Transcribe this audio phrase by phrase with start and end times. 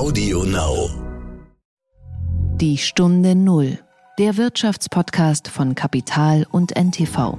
[0.00, 0.88] Audio Now.
[2.56, 3.80] Die Stunde Null.
[4.18, 7.36] Der Wirtschaftspodcast von Kapital und NTV.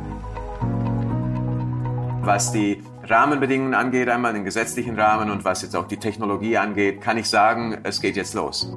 [2.21, 7.01] Was die Rahmenbedingungen angeht, einmal den gesetzlichen Rahmen und was jetzt auch die Technologie angeht,
[7.01, 8.71] kann ich sagen, es geht jetzt los.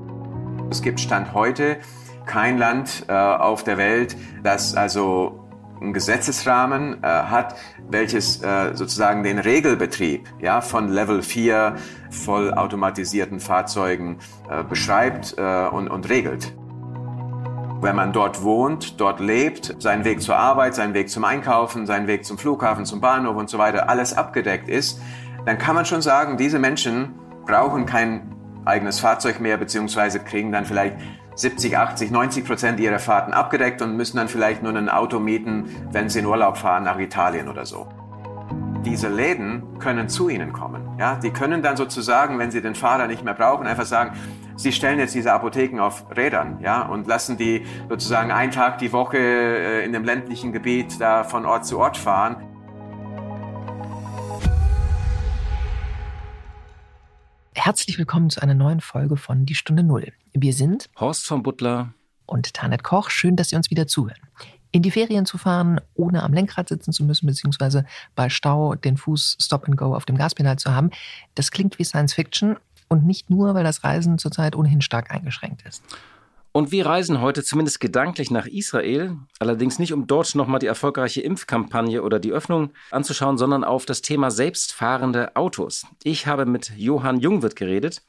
[0.70, 1.76] Es gibt Stand heute
[2.24, 5.43] kein Land äh, auf der Welt, das also
[5.80, 7.56] einen Gesetzesrahmen äh, hat,
[7.88, 11.76] welches äh, sozusagen den Regelbetrieb ja, von Level 4
[12.10, 14.18] vollautomatisierten Fahrzeugen
[14.48, 16.54] äh, beschreibt äh, und, und regelt.
[17.80, 22.06] Wenn man dort wohnt, dort lebt, seinen Weg zur Arbeit, seinen Weg zum Einkaufen, seinen
[22.06, 25.00] Weg zum Flughafen, zum Bahnhof und so weiter, alles abgedeckt ist,
[25.44, 28.34] dann kann man schon sagen, diese Menschen brauchen kein
[28.64, 30.96] eigenes Fahrzeug mehr, beziehungsweise kriegen dann vielleicht
[31.36, 35.68] 70, 80, 90 Prozent ihrer Fahrten abgedeckt und müssen dann vielleicht nur ein Auto mieten,
[35.90, 37.88] wenn sie in Urlaub fahren nach Italien oder so.
[38.84, 40.82] Diese Läden können zu ihnen kommen.
[40.98, 44.12] Ja, die können dann sozusagen, wenn sie den Fahrer nicht mehr brauchen, einfach sagen,
[44.56, 48.92] sie stellen jetzt diese Apotheken auf Rädern, ja, und lassen die sozusagen einen Tag die
[48.92, 52.36] Woche äh, in dem ländlichen Gebiet da von Ort zu Ort fahren.
[57.64, 60.12] Herzlich willkommen zu einer neuen Folge von Die Stunde Null.
[60.34, 61.94] Wir sind Horst von Butler
[62.26, 63.08] und Tanet Koch.
[63.08, 64.20] Schön, dass Sie uns wieder zuhören.
[64.70, 68.98] In die Ferien zu fahren, ohne am Lenkrad sitzen zu müssen, beziehungsweise bei Stau den
[68.98, 70.90] Fuß Stop and Go auf dem Gaspedal zu haben,
[71.36, 75.62] das klingt wie Science Fiction und nicht nur, weil das Reisen zurzeit ohnehin stark eingeschränkt
[75.66, 75.82] ist.
[76.56, 81.20] Und wir reisen heute zumindest gedanklich nach Israel, allerdings nicht um dort nochmal die erfolgreiche
[81.20, 85.84] Impfkampagne oder die Öffnung anzuschauen, sondern auf das Thema selbstfahrende Autos.
[86.04, 88.02] Ich habe mit Johann Jungwirth geredet.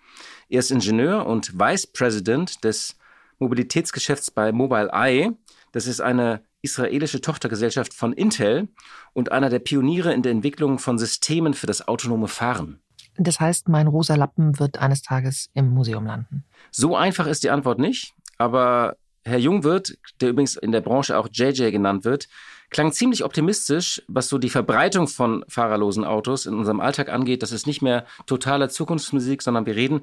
[0.47, 2.99] Er ist Ingenieur und Vice President des
[3.39, 5.31] Mobilitätsgeschäfts bei Mobileye.
[5.71, 8.67] Das ist eine israelische Tochtergesellschaft von Intel
[9.13, 12.79] und einer der Pioniere in der Entwicklung von Systemen für das autonome Fahren.
[13.17, 16.43] Das heißt, mein rosa Lappen wird eines Tages im Museum landen.
[16.69, 18.13] So einfach ist die Antwort nicht.
[18.37, 22.27] Aber Herr Jungwirth, der übrigens in der Branche auch JJ genannt wird,
[22.69, 27.41] klang ziemlich optimistisch, was so die Verbreitung von fahrerlosen Autos in unserem Alltag angeht.
[27.41, 30.01] Das ist nicht mehr totale Zukunftsmusik, sondern wir reden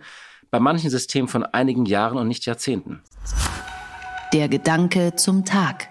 [0.51, 3.03] bei manchen Systemen von einigen Jahren und nicht Jahrzehnten.
[4.33, 5.89] Der Gedanke zum Tag.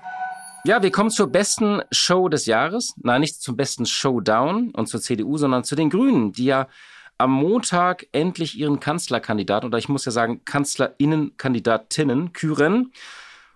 [0.63, 2.93] Ja, wir kommen zur besten Show des Jahres.
[2.97, 6.67] Nein, nicht zum besten Showdown und zur CDU, sondern zu den Grünen, die ja
[7.21, 12.91] am Montag endlich ihren Kanzlerkandidaten oder ich muss ja sagen Kanzlerinnenkandidatinnen küren.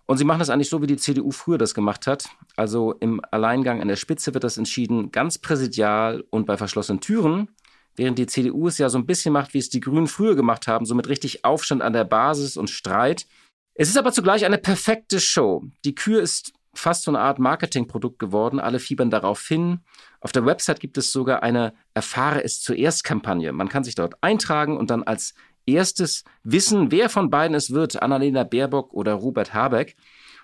[0.05, 2.29] Und sie machen das eigentlich so, wie die CDU früher das gemacht hat.
[2.55, 7.49] Also im Alleingang an der Spitze wird das entschieden, ganz präsidial und bei verschlossenen Türen.
[7.95, 10.67] Während die CDU es ja so ein bisschen macht, wie es die Grünen früher gemacht
[10.67, 13.25] haben, so mit richtig Aufstand an der Basis und Streit.
[13.73, 15.63] Es ist aber zugleich eine perfekte Show.
[15.85, 18.59] Die Kür ist fast so eine Art Marketingprodukt geworden.
[18.59, 19.79] Alle fiebern darauf hin.
[20.19, 23.51] Auf der Website gibt es sogar eine Erfahre es zuerst Kampagne.
[23.51, 25.33] Man kann sich dort eintragen und dann als
[25.65, 29.95] erstes wissen, wer von beiden es wird, Annalena Baerbock oder Robert Habeck.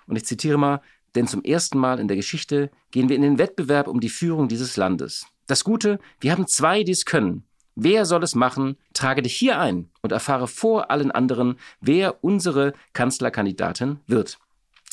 [0.06, 0.80] Und ich zitiere mal,
[1.14, 4.48] denn zum ersten Mal in der Geschichte gehen wir in den Wettbewerb um die Führung
[4.48, 5.26] dieses Landes.
[5.46, 7.44] Das Gute, wir haben zwei, die es können.
[7.74, 8.76] Wer soll es machen?
[8.92, 14.38] Trage dich hier ein und erfahre vor allen anderen, wer unsere Kanzlerkandidatin wird.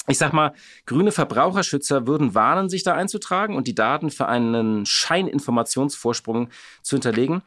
[0.09, 0.53] Ich sag mal,
[0.87, 6.49] grüne Verbraucherschützer würden warnen, sich da einzutragen und die Daten für einen Scheininformationsvorsprung
[6.81, 7.43] zu hinterlegen.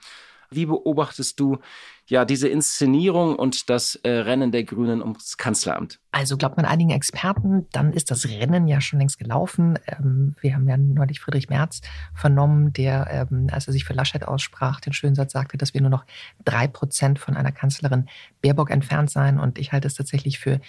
[0.49, 1.59] Wie beobachtest du
[2.07, 5.99] ja diese Inszenierung und das äh, Rennen der Grünen ums Kanzleramt?
[6.13, 9.79] Also glaubt man einigen Experten, dann ist das Rennen ja schon längst gelaufen.
[9.87, 11.81] Ähm, wir haben ja neulich Friedrich Merz
[12.15, 15.81] vernommen, der, ähm, als er sich für Laschet aussprach, den schönen Satz sagte, dass wir
[15.81, 16.05] nur noch
[16.45, 18.09] drei Prozent von einer Kanzlerin
[18.41, 19.41] Baerbock entfernt seien.
[19.41, 20.61] Und ich halte es tatsächlich für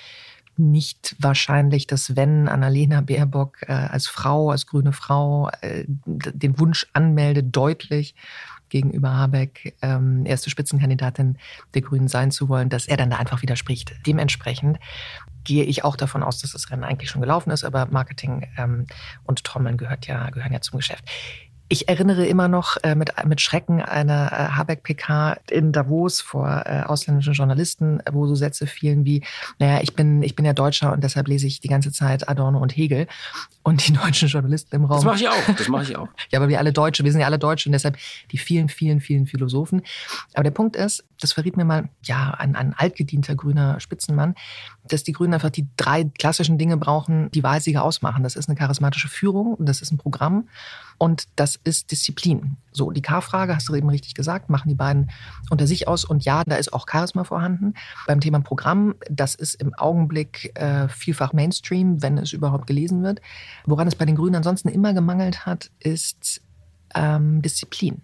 [0.57, 6.87] nicht wahrscheinlich, dass wenn Annalena Baerbock äh, als Frau, als grüne Frau äh, den Wunsch
[6.93, 8.15] anmeldet, deutlich
[8.69, 11.37] gegenüber Habeck ähm, erste Spitzenkandidatin
[11.75, 13.93] der Grünen sein zu wollen, dass er dann da einfach widerspricht.
[14.07, 14.79] Dementsprechend
[15.43, 18.87] gehe ich auch davon aus, dass das Rennen eigentlich schon gelaufen ist, aber Marketing ähm,
[19.25, 21.03] und Trommeln gehört ja, gehören ja zum Geschäft.
[21.73, 26.83] Ich erinnere immer noch äh, mit, mit Schrecken eine äh, Habeck-PK in Davos vor äh,
[26.83, 29.23] ausländischen Journalisten, wo so Sätze fielen wie,
[29.57, 32.59] naja, ich bin, ich bin ja Deutscher und deshalb lese ich die ganze Zeit Adorno
[32.59, 33.07] und Hegel.
[33.63, 34.97] Und die deutschen Journalisten im Raum.
[34.97, 36.09] Das mache ich auch, das mache ich auch.
[36.31, 37.97] ja, aber wir alle Deutsche, wir sind ja alle Deutsche und deshalb
[38.31, 39.81] die vielen, vielen, vielen Philosophen.
[40.35, 44.35] Aber der Punkt ist, das verriet mir mal, ja, ein, ein altgedienter grüner Spitzenmann,
[44.87, 48.21] dass die Grünen einfach die drei klassischen Dinge brauchen, die Wahlsieger ausmachen.
[48.21, 50.47] Das ist eine charismatische Führung, das ist ein Programm
[50.97, 52.57] und das ist Disziplin.
[52.71, 55.11] So, die K-Frage, hast du eben richtig gesagt, machen die beiden
[55.49, 56.05] unter sich aus.
[56.05, 57.73] Und ja, da ist auch Charisma vorhanden.
[58.07, 63.21] Beim Thema Programm, das ist im Augenblick äh, vielfach Mainstream, wenn es überhaupt gelesen wird.
[63.65, 66.41] Woran es bei den Grünen ansonsten immer gemangelt hat, ist
[66.95, 68.01] ähm, Disziplin.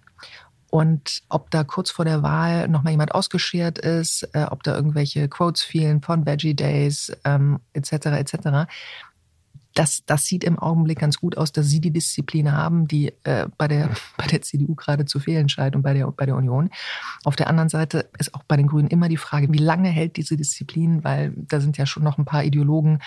[0.72, 5.28] Und ob da kurz vor der Wahl nochmal jemand ausgeschert ist, äh, ob da irgendwelche
[5.28, 7.92] Quotes fehlen von Veggie Days ähm, etc.
[8.06, 8.68] etc
[9.80, 13.48] das, das sieht im Augenblick ganz gut aus, dass sie die Disziplin haben, die äh,
[13.58, 16.70] bei, der, bei der CDU gerade zu fehlen scheint und bei der, bei der Union.
[17.24, 20.18] Auf der anderen Seite ist auch bei den Grünen immer die Frage, wie lange hält
[20.18, 23.00] diese Disziplin, weil da sind ja schon noch ein paar Ideologen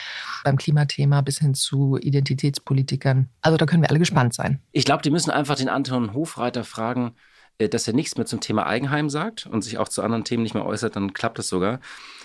[0.45, 3.29] beim Klimathema bis hin zu Identitätspolitikern.
[3.43, 4.63] Also da können wir alle gespannt sein.
[4.73, 7.13] Ich glaube, die müssen einfach den Anton Hofreiter fragen,
[7.59, 10.43] äh, dass er nichts mehr zum Thema Eigenheim sagt und sich auch zu anderen Themen
[10.43, 11.81] nicht mehr äußert, dann klappt das sogar.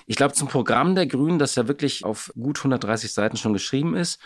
[0.07, 3.95] Ich glaube, zum Programm der Grünen, das ja wirklich auf gut 130 Seiten schon geschrieben
[3.95, 4.19] ist,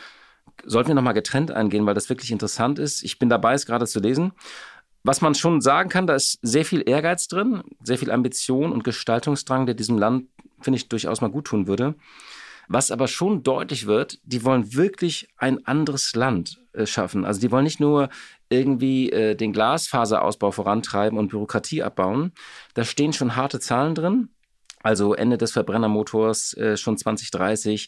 [0.64, 3.04] sollten wir nochmal getrennt eingehen, weil das wirklich interessant ist.
[3.04, 4.32] Ich bin dabei, es gerade zu lesen.
[5.04, 8.84] Was man schon sagen kann, da ist sehr viel Ehrgeiz drin, sehr viel Ambition und
[8.84, 10.28] Gestaltungsdrang, der diesem Land,
[10.62, 11.96] finde ich, durchaus mal gut tun würde.
[12.68, 17.26] Was aber schon deutlich wird, die wollen wirklich ein anderes Land äh, schaffen.
[17.26, 18.10] Also die wollen nicht nur
[18.50, 22.34] irgendwie äh, den Glasfaserausbau vorantreiben und Bürokratie abbauen.
[22.76, 24.30] Da stehen schon harte Zahlen drin.
[24.84, 27.88] Also Ende des Verbrennermotors äh, schon 2030,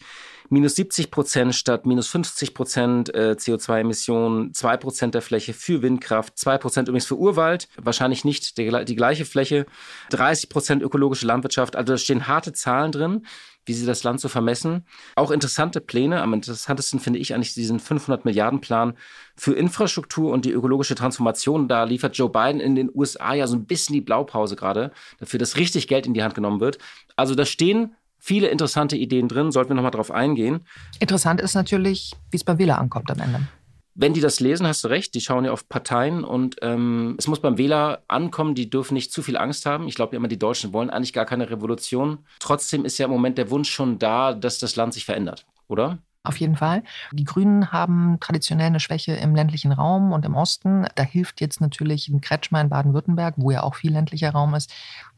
[0.49, 6.37] minus 70 Prozent statt minus 50 Prozent äh, CO2-Emissionen, zwei Prozent der Fläche für Windkraft,
[6.37, 9.65] zwei Prozent übrigens für Urwald, wahrscheinlich nicht die, die gleiche Fläche,
[10.11, 11.75] 30 Prozent ökologische Landwirtschaft.
[11.75, 13.25] Also da stehen harte Zahlen drin
[13.65, 14.85] wie sie das Land so vermessen.
[15.15, 16.21] Auch interessante Pläne.
[16.21, 18.93] Am interessantesten finde ich eigentlich diesen 500 Milliarden Plan
[19.35, 21.67] für Infrastruktur und die ökologische Transformation.
[21.67, 25.39] Da liefert Joe Biden in den USA ja so ein bisschen die Blaupause gerade dafür,
[25.39, 26.77] dass richtig Geld in die Hand genommen wird.
[27.15, 29.51] Also da stehen viele interessante Ideen drin.
[29.51, 30.61] Sollten wir nochmal drauf eingehen.
[30.99, 33.47] Interessant ist natürlich, wie es beim Wähler ankommt am Ende.
[33.95, 37.27] Wenn die das lesen, hast du recht, die schauen ja auf Parteien und ähm, es
[37.27, 39.87] muss beim Wähler ankommen, die dürfen nicht zu viel Angst haben.
[39.87, 42.19] Ich glaube ja immer, die Deutschen wollen eigentlich gar keine Revolution.
[42.39, 45.99] Trotzdem ist ja im Moment der Wunsch schon da, dass das Land sich verändert, oder?
[46.25, 46.83] Auf jeden Fall.
[47.11, 50.87] Die Grünen haben traditionell eine Schwäche im ländlichen Raum und im Osten.
[50.95, 54.73] Da hilft jetzt natürlich ein Kretschmer in Baden-Württemberg, wo ja auch viel ländlicher Raum ist,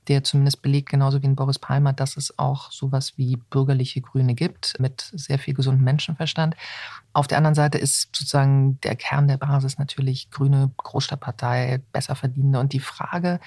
[0.08, 4.34] der zumindest belegt, genauso wie in Boris Palmer, dass es auch sowas wie bürgerliche Grüne
[4.34, 6.56] gibt, mit sehr viel gesundem Menschenverstand.
[7.14, 12.60] Auf der anderen Seite ist sozusagen der Kern der Basis natürlich grüne Großstadtpartei, besser verdienende.
[12.60, 13.40] Und die Frage,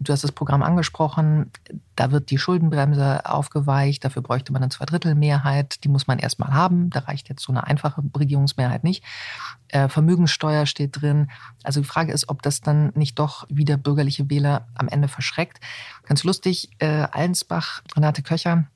[0.00, 1.50] Du hast das Programm angesprochen,
[1.96, 6.90] da wird die Schuldenbremse aufgeweicht, dafür bräuchte man eine Zweidrittelmehrheit, die muss man erstmal haben,
[6.90, 9.02] da reicht jetzt so eine einfache Regierungsmehrheit nicht.
[9.68, 11.30] Äh, Vermögenssteuer steht drin.
[11.64, 15.58] Also die Frage ist, ob das dann nicht doch wieder bürgerliche Wähler am Ende verschreckt.
[16.04, 18.66] Ganz lustig, äh, Allensbach, Renate Köcher,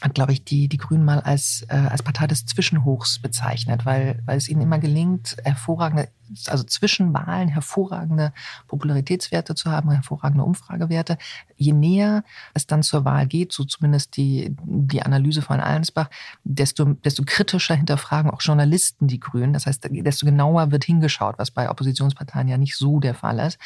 [0.00, 4.22] hat, glaube ich, die, die Grünen mal als, äh, als Partei des Zwischenhochs bezeichnet, weil,
[4.24, 6.08] weil es ihnen immer gelingt, hervorragende,
[6.46, 8.32] also zwischen Wahlen hervorragende
[8.68, 11.18] Popularitätswerte zu haben, hervorragende Umfragewerte.
[11.56, 12.24] Je näher
[12.54, 16.08] es dann zur Wahl geht, so zumindest die, die Analyse von Allensbach,
[16.44, 19.52] desto, desto kritischer hinterfragen auch Journalisten die Grünen.
[19.52, 23.58] Das heißt, desto genauer wird hingeschaut, was bei Oppositionsparteien ja nicht so der Fall ist.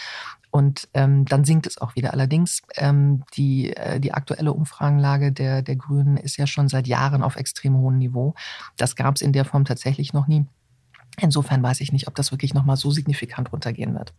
[0.51, 2.13] Und ähm, dann sinkt es auch wieder.
[2.13, 7.25] Allerdings ähm, die, äh, die aktuelle Umfragenlage der, der Grünen ist ja schon seit Jahren
[7.25, 8.35] auf extrem hohem Niveau.
[8.77, 10.47] Das gab es in der Form tatsächlich noch nie.
[11.21, 14.13] Insofern weiß ich nicht, ob das wirklich nochmal so signifikant runtergehen wird.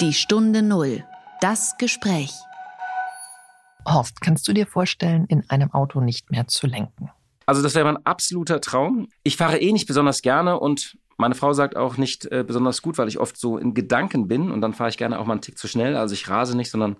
[0.00, 1.04] Die Stunde Null.
[1.40, 2.32] Das Gespräch.
[3.86, 7.10] Horst, kannst du dir vorstellen, in einem Auto nicht mehr zu lenken?
[7.46, 9.08] Also das wäre mein absoluter Traum.
[9.24, 12.98] Ich fahre eh nicht besonders gerne und meine Frau sagt auch nicht äh, besonders gut,
[12.98, 15.42] weil ich oft so in Gedanken bin und dann fahre ich gerne auch mal einen
[15.42, 15.96] Tick zu schnell.
[15.96, 16.96] Also ich rase nicht, sondern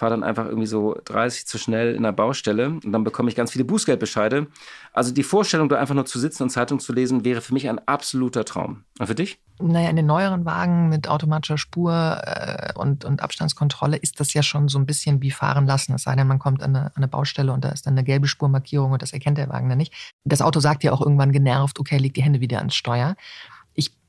[0.00, 3.36] fahre dann einfach irgendwie so 30 zu schnell in der Baustelle und dann bekomme ich
[3.36, 4.46] ganz viele Bußgeldbescheide.
[4.94, 7.68] Also die Vorstellung, da einfach nur zu sitzen und Zeitung zu lesen, wäre für mich
[7.68, 8.84] ein absoluter Traum.
[8.98, 9.38] Und für dich?
[9.60, 11.92] Naja, in den neueren Wagen mit automatischer Spur
[12.24, 15.94] äh, und, und Abstandskontrolle ist das ja schon so ein bisschen wie fahren lassen.
[15.94, 18.02] Es sei denn, man kommt an eine, an eine Baustelle und da ist dann eine
[18.02, 19.92] gelbe Spurmarkierung und das erkennt der Wagen dann nicht.
[20.24, 23.16] Das Auto sagt ja auch irgendwann genervt, okay, leg die Hände wieder ans Steuer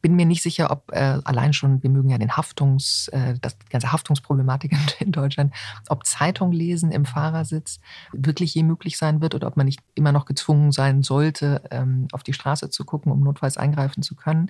[0.02, 3.58] bin mir nicht sicher, ob äh, allein schon, wir mögen ja den Haftungs, äh, das
[3.58, 5.54] die ganze Haftungsproblematik in Deutschland,
[5.90, 7.80] ob Zeitung lesen im Fahrersitz
[8.12, 12.08] wirklich je möglich sein wird oder ob man nicht immer noch gezwungen sein sollte, ähm,
[12.12, 14.50] auf die Straße zu gucken, um notfalls eingreifen zu können.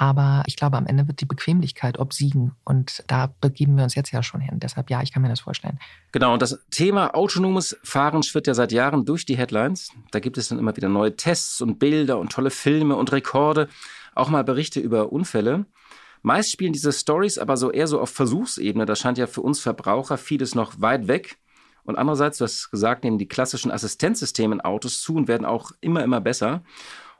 [0.00, 2.52] Aber ich glaube, am Ende wird die Bequemlichkeit obsiegen.
[2.64, 4.58] Und da begeben wir uns jetzt ja schon hin.
[4.58, 5.78] Deshalb ja, ich kann mir das vorstellen.
[6.12, 9.92] Genau, und das Thema autonomes Fahren schwirrt ja seit Jahren durch die Headlines.
[10.10, 13.68] Da gibt es dann immer wieder neue Tests und Bilder und tolle Filme und Rekorde
[14.14, 15.66] auch mal Berichte über Unfälle.
[16.22, 18.84] Meist spielen diese Stories aber so eher so auf Versuchsebene.
[18.84, 21.38] Da scheint ja für uns Verbraucher vieles noch weit weg.
[21.84, 25.72] Und andererseits, du hast gesagt, nehmen die klassischen Assistenzsysteme in Autos zu und werden auch
[25.80, 26.62] immer, immer besser.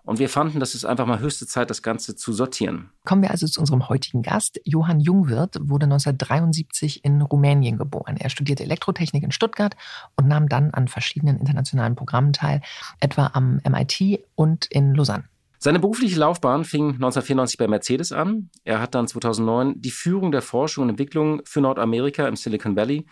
[0.03, 2.91] Und wir fanden, das ist einfach mal höchste Zeit, das Ganze zu sortieren.
[3.05, 4.61] Kommen wir also zu unserem heutigen Gast.
[4.65, 8.17] Johann Jungwirth wurde 1973 in Rumänien geboren.
[8.17, 9.77] Er studierte Elektrotechnik in Stuttgart
[10.17, 12.63] und nahm dann an verschiedenen internationalen Programmen teil,
[12.99, 15.25] etwa am MIT und in Lausanne.
[15.63, 18.49] Seine berufliche Laufbahn fing 1994 bei Mercedes an.
[18.65, 23.07] Er hat dann 2009 die Führung der Forschung und Entwicklung für Nordamerika im Silicon Valley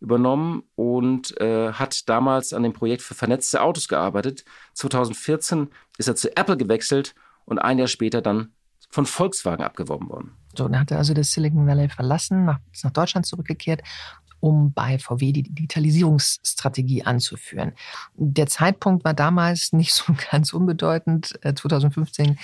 [0.00, 4.44] übernommen und äh, hat damals an dem Projekt für vernetzte Autos gearbeitet.
[4.74, 7.14] 2014 ist er zu Apple gewechselt
[7.46, 8.52] und ein Jahr später dann
[8.90, 10.36] von Volkswagen abgeworben worden.
[10.56, 13.82] So, dann hat er also das Silicon Valley verlassen, nach, ist nach Deutschland zurückgekehrt
[14.44, 17.72] um bei VW die Digitalisierungsstrategie anzuführen.
[18.14, 21.38] Der Zeitpunkt war damals nicht so ganz unbedeutend.
[21.42, 22.36] 2015 äh,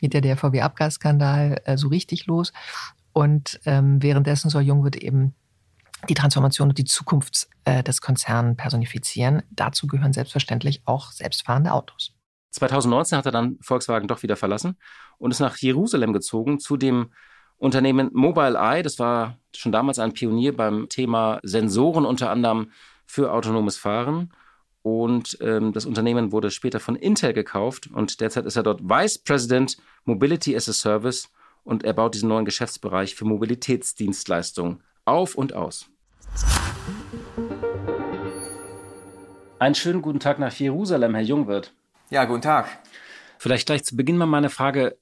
[0.00, 2.52] geht ja der VW-Abgasskandal äh, so richtig los.
[3.12, 5.34] Und ähm, währenddessen soll Jungwirth eben
[6.08, 9.42] die Transformation und die Zukunft äh, des Konzerns personifizieren.
[9.50, 12.12] Dazu gehören selbstverständlich auch selbstfahrende Autos.
[12.52, 14.76] 2019 hat er dann Volkswagen doch wieder verlassen
[15.18, 17.10] und ist nach Jerusalem gezogen zu dem
[17.58, 22.70] Unternehmen Mobileye, das war schon damals ein Pionier beim Thema Sensoren, unter anderem
[23.04, 24.32] für autonomes Fahren.
[24.82, 29.18] Und ähm, das Unternehmen wurde später von Intel gekauft und derzeit ist er dort Vice
[29.18, 31.30] President Mobility as a Service
[31.64, 35.90] und er baut diesen neuen Geschäftsbereich für Mobilitätsdienstleistungen auf und aus.
[39.58, 41.72] Einen schönen guten Tag nach Jerusalem, Herr Jungwirth.
[42.10, 42.68] Ja, guten Tag.
[43.38, 44.96] Vielleicht gleich zu Beginn mal meine Frage,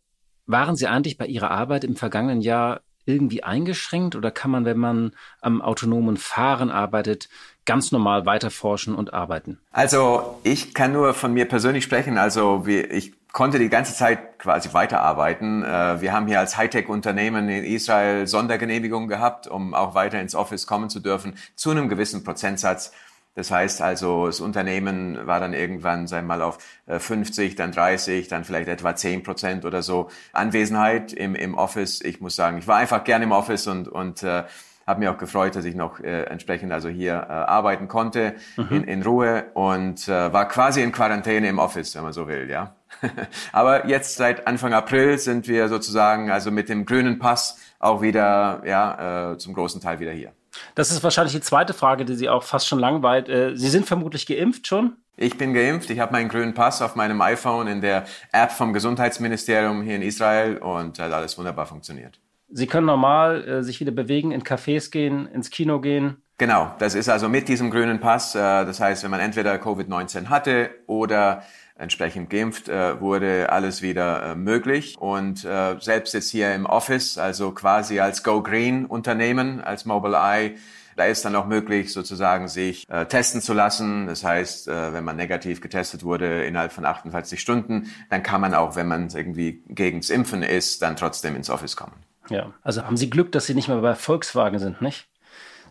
[0.46, 4.78] waren Sie eigentlich bei Ihrer Arbeit im vergangenen Jahr irgendwie eingeschränkt oder kann man, wenn
[4.78, 7.28] man am autonomen Fahren arbeitet,
[7.64, 9.58] ganz normal weiterforschen und arbeiten?
[9.72, 12.18] Also ich kann nur von mir persönlich sprechen.
[12.18, 15.62] Also ich konnte die ganze Zeit quasi weiterarbeiten.
[15.62, 20.66] Äh, wir haben hier als Hightech-Unternehmen in Israel Sondergenehmigungen gehabt, um auch weiter ins Office
[20.66, 22.92] kommen zu dürfen, zu einem gewissen Prozentsatz.
[23.36, 27.70] Das heißt also, das Unternehmen war dann irgendwann, sagen wir mal, auf 50, äh, dann
[27.70, 32.00] 30, dann vielleicht etwa 10 Prozent oder so Anwesenheit im, im Office.
[32.00, 34.44] Ich muss sagen, ich war einfach gern im Office und, und äh,
[34.86, 38.68] habe mich auch gefreut, dass ich noch äh, entsprechend also hier äh, arbeiten konnte mhm.
[38.70, 42.48] in, in Ruhe und äh, war quasi in Quarantäne im Office, wenn man so will,
[42.48, 42.74] ja.
[43.52, 48.62] Aber jetzt seit Anfang April sind wir sozusagen also mit dem grünen Pass auch wieder
[48.64, 50.32] ja äh, zum großen Teil wieder hier.
[50.74, 53.28] Das ist wahrscheinlich die zweite Frage, die Sie auch fast schon langweilt.
[53.28, 54.96] Äh, Sie sind vermutlich geimpft schon?
[55.16, 55.88] Ich bin geimpft.
[55.90, 60.02] Ich habe meinen grünen Pass auf meinem iPhone in der App vom Gesundheitsministerium hier in
[60.02, 62.20] Israel und hat alles wunderbar funktioniert.
[62.50, 66.22] Sie können normal äh, sich wieder bewegen, in Cafés gehen, ins Kino gehen.
[66.38, 68.34] Genau, das ist also mit diesem grünen Pass.
[68.34, 71.42] Äh, das heißt, wenn man entweder Covid-19 hatte oder
[71.78, 74.96] entsprechend geimpft äh, wurde, alles wieder äh, möglich.
[74.98, 80.16] Und äh, selbst jetzt hier im Office, also quasi als Go Green Unternehmen, als Mobile
[80.16, 80.56] Eye,
[80.96, 84.06] da ist dann auch möglich, sozusagen sich äh, testen zu lassen.
[84.06, 88.54] Das heißt, äh, wenn man negativ getestet wurde innerhalb von 48 Stunden, dann kann man
[88.54, 91.92] auch, wenn man irgendwie gegens Impfen ist, dann trotzdem ins Office kommen.
[92.30, 95.06] Ja, also haben Sie Glück, dass Sie nicht mehr bei Volkswagen sind, nicht?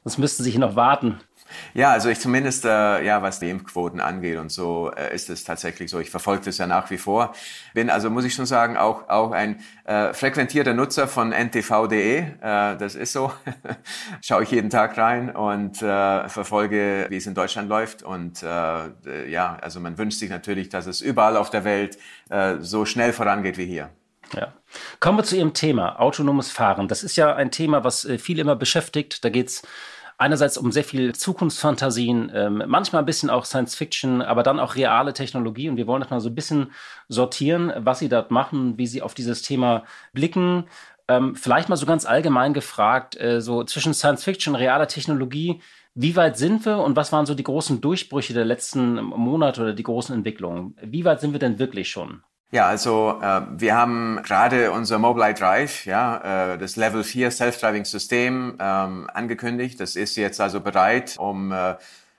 [0.04, 1.20] Sonst müssten Sie hier noch warten.
[1.74, 5.44] Ja, also ich zumindest, äh, ja, was die Impfquoten angeht und so, äh, ist es
[5.44, 6.00] tatsächlich so.
[6.00, 7.34] Ich verfolge das ja nach wie vor.
[7.74, 12.20] Bin also, muss ich schon sagen, auch, auch ein äh, frequentierter Nutzer von ntv.de.
[12.20, 13.32] Äh, das ist so.
[14.22, 18.02] Schaue ich jeden Tag rein und äh, verfolge, wie es in Deutschland läuft.
[18.04, 21.98] Und äh, ja, also man wünscht sich natürlich, dass es überall auf der Welt
[22.30, 23.90] äh, so schnell vorangeht wie hier.
[24.34, 24.54] Ja.
[25.00, 26.88] Kommen wir zu Ihrem Thema, autonomes Fahren.
[26.88, 29.24] Das ist ja ein Thema, was äh, viele immer beschäftigt.
[29.24, 29.62] Da geht's
[30.18, 34.76] einerseits um sehr viel Zukunftsfantasien, ähm, manchmal ein bisschen auch Science Fiction, aber dann auch
[34.76, 35.70] reale Technologie.
[35.70, 36.72] Und wir wollen das mal so ein bisschen
[37.10, 40.66] sortieren, was Sie dort machen, wie Sie auf dieses Thema blicken.
[41.08, 45.62] Ähm, vielleicht mal so ganz allgemein gefragt, äh, so zwischen Science Fiction und realer Technologie,
[45.94, 49.74] wie weit sind wir und was waren so die großen Durchbrüche der letzten Monate oder
[49.74, 50.76] die großen Entwicklungen?
[50.82, 52.22] Wie weit sind wir denn wirklich schon?
[52.52, 57.86] Ja, also äh, wir haben gerade unser Mobileye Drive, ja, äh, das Level 4 Self-Driving
[57.86, 59.80] System ähm, angekündigt.
[59.80, 61.76] Das ist jetzt also bereit, um äh,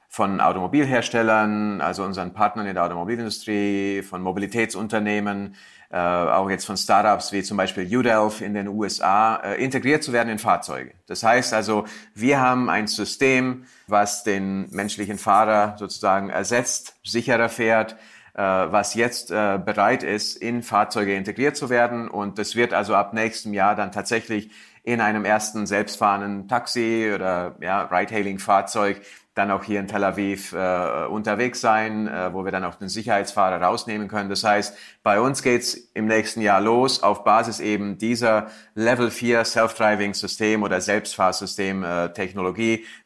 [0.09, 5.54] von Automobilherstellern, also unseren Partnern in der Automobilindustrie, von Mobilitätsunternehmen,
[5.90, 10.12] äh, auch jetzt von Startups wie zum Beispiel UDELF in den USA, äh, integriert zu
[10.12, 10.92] werden in Fahrzeuge.
[11.06, 17.92] Das heißt also, wir haben ein System, was den menschlichen Fahrer sozusagen ersetzt, sicherer fährt,
[17.92, 17.97] äh,
[18.40, 22.09] was jetzt äh, bereit ist, in Fahrzeuge integriert zu werden.
[22.09, 24.50] Und das wird also ab nächstem Jahr dann tatsächlich
[24.83, 29.00] in einem ersten selbstfahrenden Taxi oder ja, Ride-Hailing-Fahrzeug
[29.37, 32.88] dann auch hier in Tel Aviv äh, unterwegs sein, äh, wo wir dann auch den
[32.88, 34.31] Sicherheitsfahrer rausnehmen können.
[34.31, 39.44] Das heißt, bei uns geht's im nächsten Jahr los auf Basis eben dieser Level 4
[39.44, 42.10] Self-Driving System oder Selbstfahrsystem äh.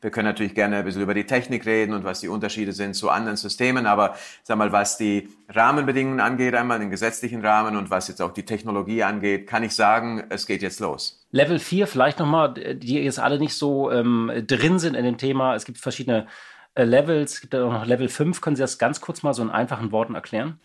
[0.00, 2.94] Wir können natürlich gerne ein bisschen über die Technik reden und was die Unterschiede sind
[2.94, 4.14] zu anderen Systemen, aber
[4.44, 8.46] sag mal, was die Rahmenbedingungen angeht, einmal den gesetzlichen Rahmen und was jetzt auch die
[8.46, 11.22] Technologie angeht, kann ich sagen, es geht jetzt los.
[11.32, 15.54] Level 4 vielleicht nochmal, die jetzt alle nicht so ähm, drin sind in dem Thema.
[15.54, 16.28] Es gibt verschiedene
[16.76, 18.40] äh, Levels, es gibt auch noch Level 5.
[18.40, 20.58] Können Sie das ganz kurz mal so in einfachen Worten erklären?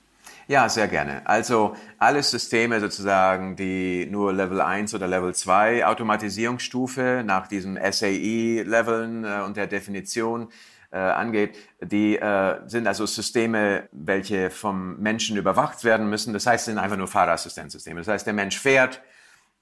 [0.48, 1.26] Ja, sehr gerne.
[1.26, 9.24] Also alle Systeme sozusagen, die nur Level 1 oder Level 2 Automatisierungsstufe nach diesem SAE-Leveln
[9.24, 10.50] äh, und der Definition
[10.92, 16.32] äh, angeht, die äh, sind also Systeme, welche vom Menschen überwacht werden müssen.
[16.32, 18.02] Das heißt, sind einfach nur Fahrerassistenzsysteme.
[18.02, 19.02] Das heißt, der Mensch fährt,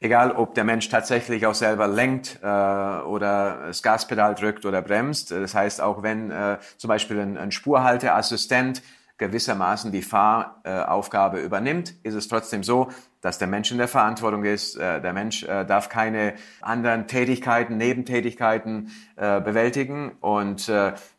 [0.02, 5.32] egal ob der Mensch tatsächlich auch selber lenkt äh, oder das Gaspedal drückt oder bremst.
[5.32, 8.82] Das heißt, auch wenn äh, zum Beispiel ein, ein Spurhalteassistent
[9.28, 12.90] gewissermaßen die Fahraufgabe übernimmt, ist es trotzdem so,
[13.24, 14.76] dass der Mensch in der Verantwortung ist.
[14.76, 20.12] Äh, der Mensch äh, darf keine anderen Tätigkeiten, Nebentätigkeiten äh, bewältigen.
[20.20, 20.70] Und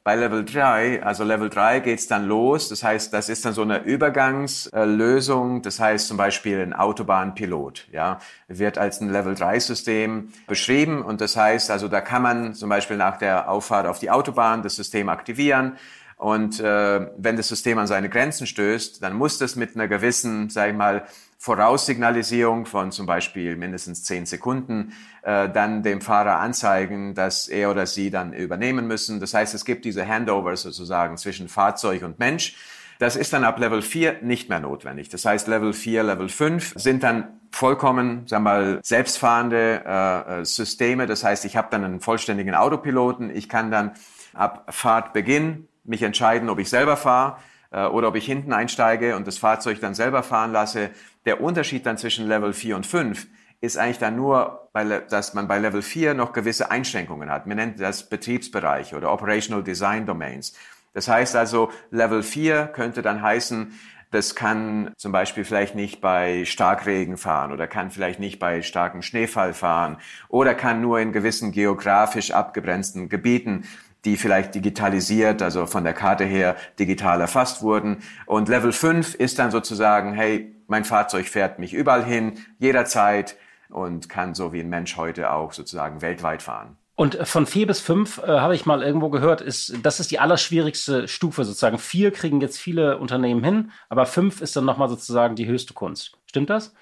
[0.05, 2.69] bei Level 3, also Level 3 geht's dann los.
[2.69, 5.63] Das heißt, das ist dann so eine Übergangslösung.
[5.63, 8.19] Das heißt zum Beispiel ein Autobahnpilot, ja,
[8.49, 11.01] wird als ein Level 3 System beschrieben.
[11.03, 14.63] Und das heißt, also da kann man zum Beispiel nach der Auffahrt auf die Autobahn
[14.63, 15.79] das System aktivieren.
[16.17, 20.49] Und äh, wenn das System an seine Grenzen stößt, dann muss das mit einer gewissen,
[20.49, 21.07] sag ich mal,
[21.39, 27.87] Voraussignalisierung von zum Beispiel mindestens zehn Sekunden äh, dann dem Fahrer anzeigen, dass er oder
[27.87, 29.21] sie dann übernehmen müssen.
[29.21, 32.57] Das heißt, es gibt diese Handovers sozusagen zwischen Fahrzeug und Mensch.
[32.99, 35.11] Das ist dann ab Level 4 nicht mehr notwendig.
[35.11, 40.45] Das heißt, Level 4, Level 5 sind dann vollkommen, sagen wir mal, selbstfahrende äh, äh,
[40.45, 41.07] Systeme.
[41.07, 43.35] Das heißt, ich habe dann einen vollständigen Autopiloten.
[43.35, 43.93] Ich kann dann
[44.33, 47.39] ab Fahrtbeginn mich entscheiden, ob ich selber fahre
[47.71, 50.91] äh, oder ob ich hinten einsteige und das Fahrzeug dann selber fahren lasse.
[51.27, 53.27] Der Unterschied dann zwischen Level 4 und 5
[53.61, 54.69] ist eigentlich dann nur,
[55.09, 57.47] dass man bei Level 4 noch gewisse Einschränkungen hat.
[57.47, 60.55] Man nennt das Betriebsbereiche oder Operational Design Domains.
[60.93, 63.73] Das heißt also, Level 4 könnte dann heißen,
[64.11, 69.03] das kann zum Beispiel vielleicht nicht bei Starkregen fahren oder kann vielleicht nicht bei starkem
[69.03, 69.97] Schneefall fahren
[70.29, 73.65] oder kann nur in gewissen geografisch abgegrenzten Gebieten
[74.05, 77.99] die vielleicht digitalisiert, also von der Karte her digital erfasst wurden.
[78.27, 83.37] Und Level 5 ist dann sozusagen, hey, mein Fahrzeug fährt mich überall hin, jederzeit
[83.69, 86.77] und kann so wie ein Mensch heute auch sozusagen weltweit fahren.
[86.97, 90.21] Und von vier bis fünf äh, habe ich mal irgendwo gehört, ist das ist die
[90.21, 91.79] allerschwierigste Stufe sozusagen.
[91.79, 96.17] Vier kriegen jetzt viele Unternehmen hin, aber fünf ist dann nochmal sozusagen die höchste Kunst.
[96.27, 96.73] Stimmt das?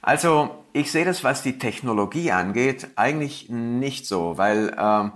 [0.00, 5.12] Also ich sehe das, was die Technologie angeht, eigentlich nicht so, weil ähm,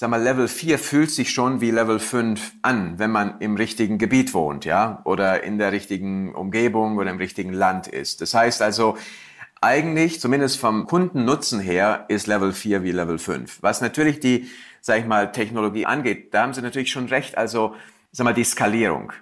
[0.00, 3.98] sag mal, Level 4 fühlt sich schon wie Level 5 an, wenn man im richtigen
[3.98, 8.22] Gebiet wohnt, ja, oder in der richtigen Umgebung oder im richtigen Land ist.
[8.22, 8.96] Das heißt also,
[9.60, 13.58] eigentlich, zumindest vom Kundennutzen her, ist Level 4 wie Level 5.
[13.60, 14.48] Was natürlich die,
[14.80, 17.36] sag ich mal, Technologie angeht, da haben Sie natürlich schon recht.
[17.36, 17.74] Also,
[18.10, 19.12] sag mal, die Skalierung.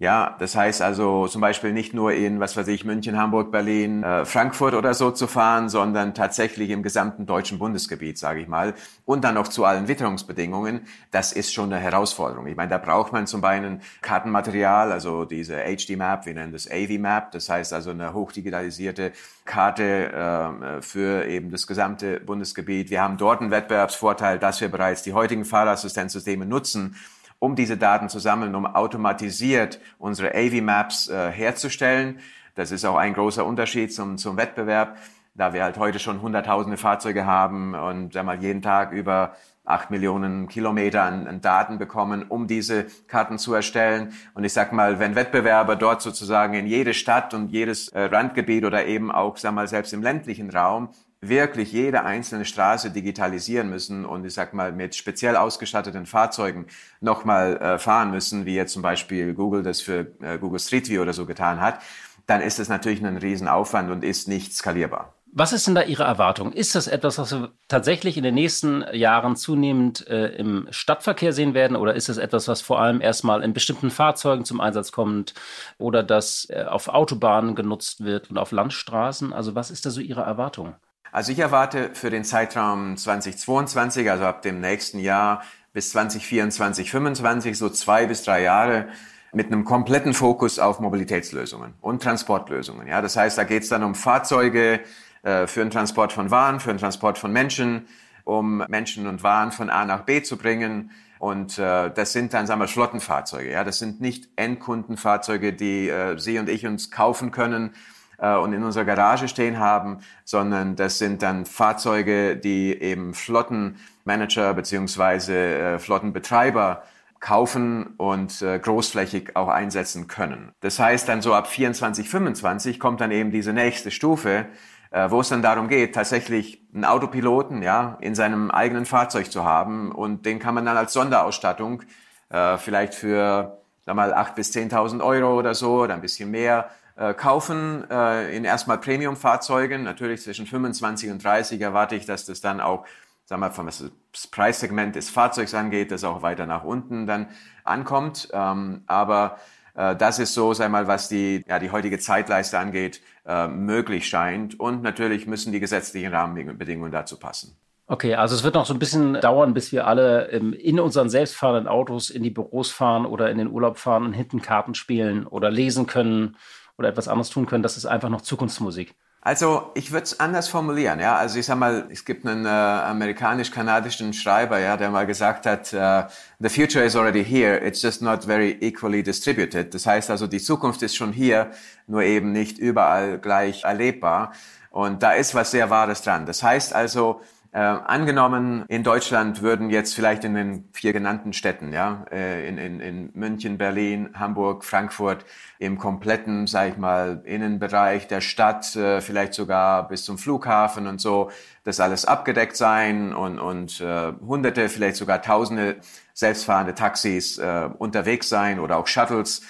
[0.00, 4.04] Ja, das heißt also zum Beispiel nicht nur in, was weiß ich, München, Hamburg, Berlin,
[4.04, 8.74] äh, Frankfurt oder so zu fahren, sondern tatsächlich im gesamten deutschen Bundesgebiet, sage ich mal,
[9.04, 10.82] und dann noch zu allen Witterungsbedingungen.
[11.10, 12.46] Das ist schon eine Herausforderung.
[12.46, 17.32] Ich meine, da braucht man zum einen Kartenmaterial, also diese HD-Map, wir nennen das AV-Map,
[17.32, 19.10] das heißt also eine hochdigitalisierte
[19.44, 22.90] Karte äh, für eben das gesamte Bundesgebiet.
[22.90, 26.94] Wir haben dort einen Wettbewerbsvorteil, dass wir bereits die heutigen Fahrerassistenzsysteme nutzen,
[27.38, 32.18] um diese Daten zu sammeln, um automatisiert unsere AV-Maps äh, herzustellen.
[32.54, 34.96] Das ist auch ein großer Unterschied zum, zum Wettbewerb,
[35.34, 39.90] da wir halt heute schon hunderttausende Fahrzeuge haben und sag mal, jeden Tag über acht
[39.90, 44.14] Millionen Kilometer an, an, Daten bekommen, um diese Karten zu erstellen.
[44.34, 48.64] Und ich sag mal, wenn Wettbewerber dort sozusagen in jede Stadt und jedes äh, Randgebiet
[48.64, 50.88] oder eben auch, sag mal, selbst im ländlichen Raum
[51.20, 56.66] wirklich jede einzelne Straße digitalisieren müssen und ich sag mal mit speziell ausgestatteten Fahrzeugen
[57.00, 61.02] nochmal äh, fahren müssen, wie jetzt zum Beispiel Google das für äh, Google Street View
[61.02, 61.80] oder so getan hat,
[62.26, 65.14] dann ist es natürlich ein Riesenaufwand und ist nicht skalierbar.
[65.32, 66.52] Was ist denn da Ihre Erwartung?
[66.52, 71.52] Ist das etwas, was wir tatsächlich in den nächsten Jahren zunehmend äh, im Stadtverkehr sehen
[71.52, 71.76] werden?
[71.76, 75.34] Oder ist es etwas, was vor allem erstmal in bestimmten Fahrzeugen zum Einsatz kommt
[75.76, 79.32] oder das äh, auf Autobahnen genutzt wird und auf Landstraßen?
[79.34, 80.74] Also was ist da so Ihre Erwartung?
[81.10, 85.42] Also ich erwarte für den Zeitraum 2022, also ab dem nächsten Jahr
[85.72, 88.88] bis 2024, 2025, so zwei bis drei Jahre
[89.32, 92.86] mit einem kompletten Fokus auf Mobilitätslösungen und Transportlösungen.
[92.86, 94.80] Ja, das heißt, da geht es dann um Fahrzeuge
[95.22, 97.86] äh, für den Transport von Waren, für den Transport von Menschen,
[98.24, 100.90] um Menschen und Waren von A nach B zu bringen.
[101.18, 103.50] Und äh, das sind dann, sagen wir, Flottenfahrzeuge.
[103.50, 107.72] Ja, das sind nicht Endkundenfahrzeuge, die äh, Sie und ich uns kaufen können,
[108.18, 114.54] äh, und in unserer Garage stehen haben, sondern das sind dann Fahrzeuge, die eben Flottenmanager
[114.54, 116.82] beziehungsweise äh, Flottenbetreiber
[117.20, 120.52] kaufen und äh, großflächig auch einsetzen können.
[120.60, 124.46] Das heißt dann so ab 24, 25 kommt dann eben diese nächste Stufe,
[124.90, 129.44] äh, wo es dann darum geht, tatsächlich einen Autopiloten ja in seinem eigenen Fahrzeug zu
[129.44, 131.82] haben und den kann man dann als Sonderausstattung
[132.30, 136.70] äh, vielleicht für sag mal, 8.000 bis 10.000 Euro oder so oder ein bisschen mehr
[136.98, 139.84] äh, kaufen äh, in erstmal Premium-Fahrzeugen.
[139.84, 142.84] Natürlich zwischen 25 und 30 erwarte ich, dass das dann auch,
[143.24, 147.28] sagen wir, was das Preissegment des Fahrzeugs angeht, das auch weiter nach unten dann
[147.62, 148.28] ankommt.
[148.32, 149.38] Ähm, aber
[149.76, 154.08] äh, das ist so, sei mal, was die, ja, die heutige Zeitleiste angeht, äh, möglich
[154.08, 154.58] scheint.
[154.58, 157.56] Und natürlich müssen die gesetzlichen Rahmenbedingungen dazu passen.
[157.86, 161.68] Okay, also es wird noch so ein bisschen dauern, bis wir alle in unseren selbstfahrenden
[161.68, 165.50] Autos in die Büros fahren oder in den Urlaub fahren und hinten Karten spielen oder
[165.50, 166.36] lesen können
[166.78, 167.62] oder etwas anderes tun können.
[167.62, 168.94] Das ist einfach noch Zukunftsmusik.
[169.20, 171.00] Also ich würde es anders formulieren.
[171.00, 175.44] Ja, also ich sag mal, es gibt einen äh, amerikanisch-kanadischen Schreiber, ja, der mal gesagt
[175.44, 179.74] hat, uh, the future is already here, it's just not very equally distributed.
[179.74, 181.50] Das heißt also, die Zukunft ist schon hier,
[181.88, 184.32] nur eben nicht überall gleich erlebbar.
[184.70, 186.24] Und da ist was sehr Wahres dran.
[186.24, 191.72] Das heißt also, äh, angenommen, in Deutschland würden jetzt vielleicht in den vier genannten Städten,
[191.72, 195.24] ja, äh, in, in, in München, Berlin, Hamburg, Frankfurt,
[195.58, 201.00] im kompletten, sag ich mal, Innenbereich der Stadt, äh, vielleicht sogar bis zum Flughafen und
[201.00, 201.30] so,
[201.64, 205.76] das alles abgedeckt sein und, und äh, hunderte, vielleicht sogar tausende
[206.12, 209.42] selbstfahrende Taxis äh, unterwegs sein oder auch Shuttles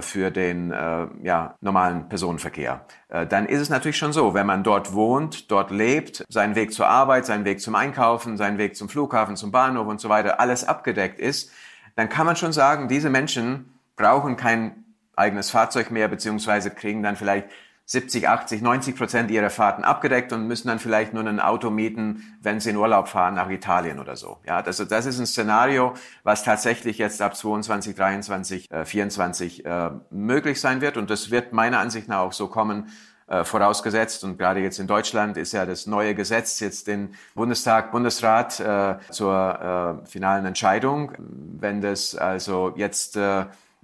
[0.00, 2.84] für den äh, ja, normalen Personenverkehr.
[3.08, 6.72] Äh, dann ist es natürlich schon so, wenn man dort wohnt, dort lebt, seinen Weg
[6.72, 10.40] zur Arbeit, seinen Weg zum Einkaufen, seinen Weg zum Flughafen, zum Bahnhof und so weiter,
[10.40, 11.52] alles abgedeckt ist,
[11.96, 14.84] dann kann man schon sagen, diese Menschen brauchen kein
[15.16, 17.48] eigenes Fahrzeug mehr, beziehungsweise kriegen dann vielleicht
[17.90, 22.36] 70, 80, 90 Prozent ihrer Fahrten abgedeckt und müssen dann vielleicht nur ein Auto mieten,
[22.42, 24.36] wenn sie in Urlaub fahren nach Italien oder so.
[24.46, 29.90] Ja, also das ist ein Szenario, was tatsächlich jetzt ab 22, 23, äh, 24 äh,
[30.10, 32.88] möglich sein wird und das wird meiner Ansicht nach auch so kommen,
[33.26, 37.90] äh, vorausgesetzt und gerade jetzt in Deutschland ist ja das neue Gesetz jetzt den Bundestag,
[37.90, 41.12] Bundesrat äh, zur äh, finalen Entscheidung.
[41.18, 43.18] Wenn das also jetzt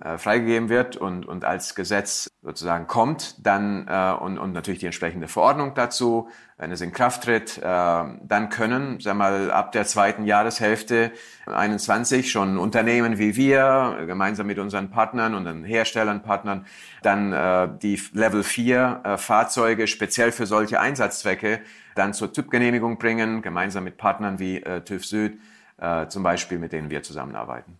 [0.02, 4.86] äh, freigegeben wird und, und als Gesetz sozusagen kommt, dann äh, und, und natürlich die
[4.86, 6.28] entsprechende Verordnung dazu,
[6.58, 11.12] wenn es in Kraft tritt, äh, dann können, sagen wir mal, ab der zweiten Jahreshälfte
[11.46, 16.66] 21 schon Unternehmen wie wir, gemeinsam mit unseren Partnern und den Herstellern, Partnern,
[17.02, 21.60] dann äh, die Level 4 äh, Fahrzeuge speziell für solche Einsatzzwecke
[21.94, 25.38] dann zur TÜV-Genehmigung bringen, gemeinsam mit Partnern wie äh, TÜV Süd,
[25.78, 27.78] äh, zum Beispiel, mit denen wir zusammenarbeiten.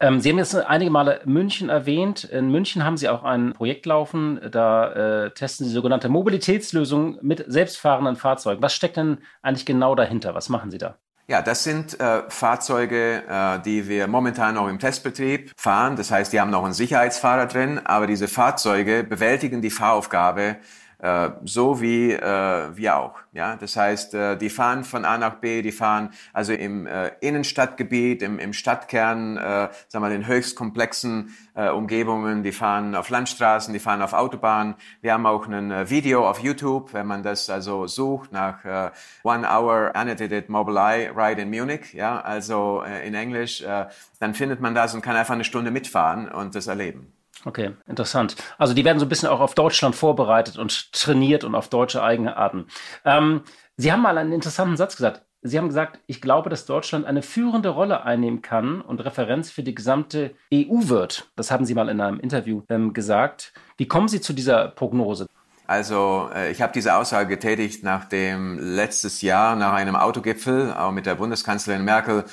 [0.00, 2.24] Ähm, Sie haben jetzt einige Male München erwähnt.
[2.24, 4.40] In München haben Sie auch ein Projekt laufen.
[4.50, 8.62] Da äh, testen Sie sogenannte Mobilitätslösungen mit selbstfahrenden Fahrzeugen.
[8.62, 10.34] Was steckt denn eigentlich genau dahinter?
[10.34, 10.96] Was machen Sie da?
[11.28, 15.94] Ja, das sind äh, Fahrzeuge, äh, die wir momentan noch im Testbetrieb fahren.
[15.96, 20.56] Das heißt, die haben noch einen Sicherheitsfahrer drin, aber diese Fahrzeuge bewältigen die Fahraufgabe
[21.02, 23.18] äh, so wie äh, wir auch.
[23.32, 27.10] Ja, das heißt, äh, die fahren von A nach B, die fahren also im äh,
[27.20, 33.08] Innenstadtgebiet, im, im Stadtkern, äh, sagen wir den höchst komplexen äh, Umgebungen, die fahren auf
[33.08, 34.76] Landstraßen, die fahren auf Autobahnen.
[35.00, 38.90] Wir haben auch ein äh, Video auf YouTube, wenn man das also sucht nach äh,
[39.24, 43.86] One Hour Annotated Mobileye Ride in Munich, ja, also äh, in Englisch, äh,
[44.20, 47.12] dann findet man das und kann einfach eine Stunde mitfahren und das erleben.
[47.44, 48.36] Okay, interessant.
[48.58, 52.02] Also die werden so ein bisschen auch auf Deutschland vorbereitet und trainiert und auf deutsche
[52.02, 52.66] Eigenarten.
[53.04, 53.42] Ähm,
[53.76, 55.22] Sie haben mal einen interessanten Satz gesagt.
[55.44, 59.64] Sie haben gesagt, ich glaube, dass Deutschland eine führende Rolle einnehmen kann und Referenz für
[59.64, 61.32] die gesamte EU wird.
[61.34, 63.52] Das haben Sie mal in einem Interview ähm, gesagt.
[63.76, 65.26] Wie kommen Sie zu dieser Prognose?
[65.66, 71.06] Also äh, ich habe diese Aussage getätigt, nachdem letztes Jahr nach einem Autogipfel, auch mit
[71.06, 72.24] der Bundeskanzlerin Merkel,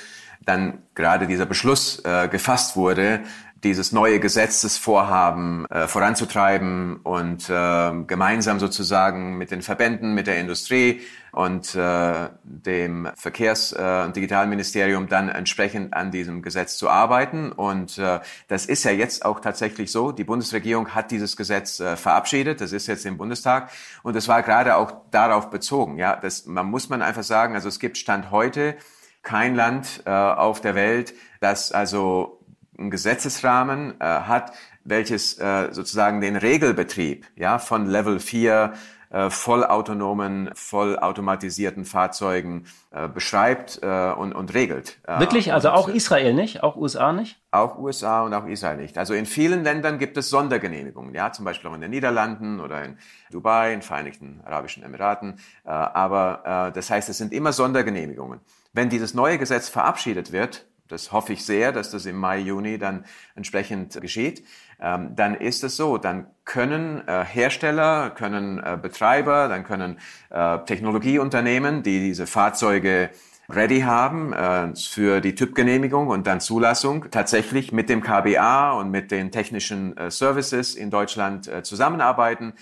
[0.44, 3.20] dann gerade dieser Beschluss äh, gefasst wurde,
[3.62, 11.00] dieses neue Gesetzesvorhaben äh, voranzutreiben und äh, gemeinsam sozusagen mit den Verbänden, mit der Industrie
[11.32, 17.52] und äh, dem Verkehrs- äh, und Digitalministerium dann entsprechend an diesem Gesetz zu arbeiten.
[17.52, 20.10] Und äh, das ist ja jetzt auch tatsächlich so.
[20.10, 22.60] Die Bundesregierung hat dieses Gesetz äh, verabschiedet.
[22.60, 23.70] Das ist jetzt im Bundestag.
[24.02, 25.98] Und es war gerade auch darauf bezogen.
[25.98, 27.54] Ja, das man muss man einfach sagen.
[27.54, 28.76] Also es gibt Stand heute
[29.22, 32.39] kein Land äh, auf der Welt, das also
[32.80, 34.52] einen Gesetzesrahmen äh, hat,
[34.84, 38.72] welches äh, sozusagen den Regelbetrieb ja, von Level 4
[39.10, 44.98] äh, vollautonomen, vollautomatisierten Fahrzeugen äh, beschreibt äh, und, und regelt.
[45.06, 45.52] Äh, Wirklich?
[45.52, 46.62] Also auch Israel nicht?
[46.62, 47.40] Auch USA nicht?
[47.50, 48.96] Auch USA und auch Israel nicht.
[48.98, 52.84] Also in vielen Ländern gibt es Sondergenehmigungen, ja, zum Beispiel auch in den Niederlanden oder
[52.84, 52.98] in
[53.32, 55.40] Dubai, in Vereinigten Arabischen Emiraten.
[55.64, 58.40] Äh, aber äh, das heißt, es sind immer Sondergenehmigungen.
[58.72, 62.78] Wenn dieses neue Gesetz verabschiedet wird, das hoffe ich sehr, dass das im Mai, Juni
[62.78, 64.44] dann entsprechend geschieht.
[64.80, 69.98] Ähm, dann ist es so, dann können äh, Hersteller, können äh, Betreiber, dann können
[70.30, 73.10] äh, Technologieunternehmen, die diese Fahrzeuge
[73.52, 79.10] ready haben äh, für die Typgenehmigung und dann Zulassung, tatsächlich mit dem KBA und mit
[79.10, 82.54] den technischen äh, Services in Deutschland äh, zusammenarbeiten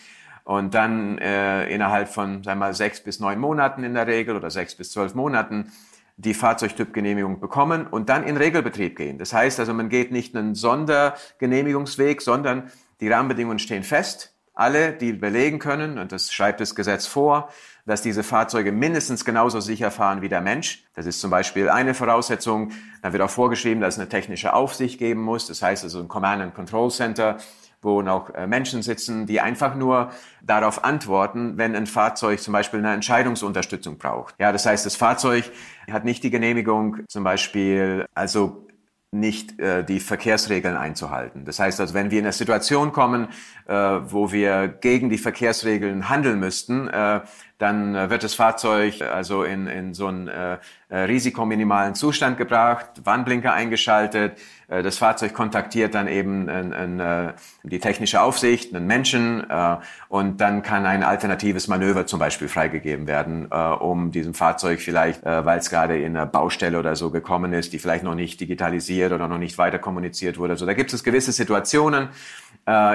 [0.45, 4.49] und dann innerhalb von, sagen wir mal, sechs bis neun Monaten in der Regel oder
[4.51, 5.71] sechs bis zwölf Monaten
[6.19, 9.19] die Fahrzeugtypgenehmigung bekommen und dann in Regelbetrieb gehen.
[9.19, 14.35] Das heißt also, man geht nicht einen Sondergenehmigungsweg, sondern die Rahmenbedingungen stehen fest.
[14.53, 17.49] Alle, die belegen können, und das schreibt das Gesetz vor,
[17.87, 20.85] dass diese Fahrzeuge mindestens genauso sicher fahren wie der Mensch.
[20.95, 22.73] Das ist zum Beispiel eine Voraussetzung.
[23.01, 25.47] Da wird auch vorgeschrieben, dass es eine technische Aufsicht geben muss.
[25.47, 27.39] Das heißt also ein Command and Control Center,
[27.81, 30.11] wo noch äh, Menschen sitzen, die einfach nur
[30.43, 34.35] darauf antworten, wenn ein Fahrzeug zum Beispiel eine Entscheidungsunterstützung braucht.
[34.39, 35.51] Ja, das heißt, das Fahrzeug
[35.91, 38.69] hat nicht die Genehmigung, zum Beispiel, also
[39.11, 41.45] nicht äh, die Verkehrsregeln einzuhalten.
[41.47, 43.29] Das heißt also, wenn wir in eine Situation kommen,
[43.67, 47.21] äh, wo wir gegen die Verkehrsregeln handeln müssten, äh,
[47.59, 52.87] dann äh, wird das Fahrzeug also in, in so einen äh, äh, risikominimalen Zustand gebracht,
[53.05, 57.33] Warnblinker eingeschaltet, äh, das Fahrzeug kontaktiert dann eben äh, äh,
[57.65, 59.77] die technische Aufsicht, einen Menschen äh,
[60.09, 65.25] und dann kann ein alternatives Manöver zum Beispiel freigegeben werden, äh, um diesem Fahrzeug vielleicht,
[65.25, 68.41] äh, weil es gerade in einer Baustelle oder so gekommen ist, die vielleicht noch nicht
[68.41, 70.53] digitalisiert oder noch nicht weiter kommuniziert wurde.
[70.53, 72.09] Also da gibt es gewisse Situationen, äh,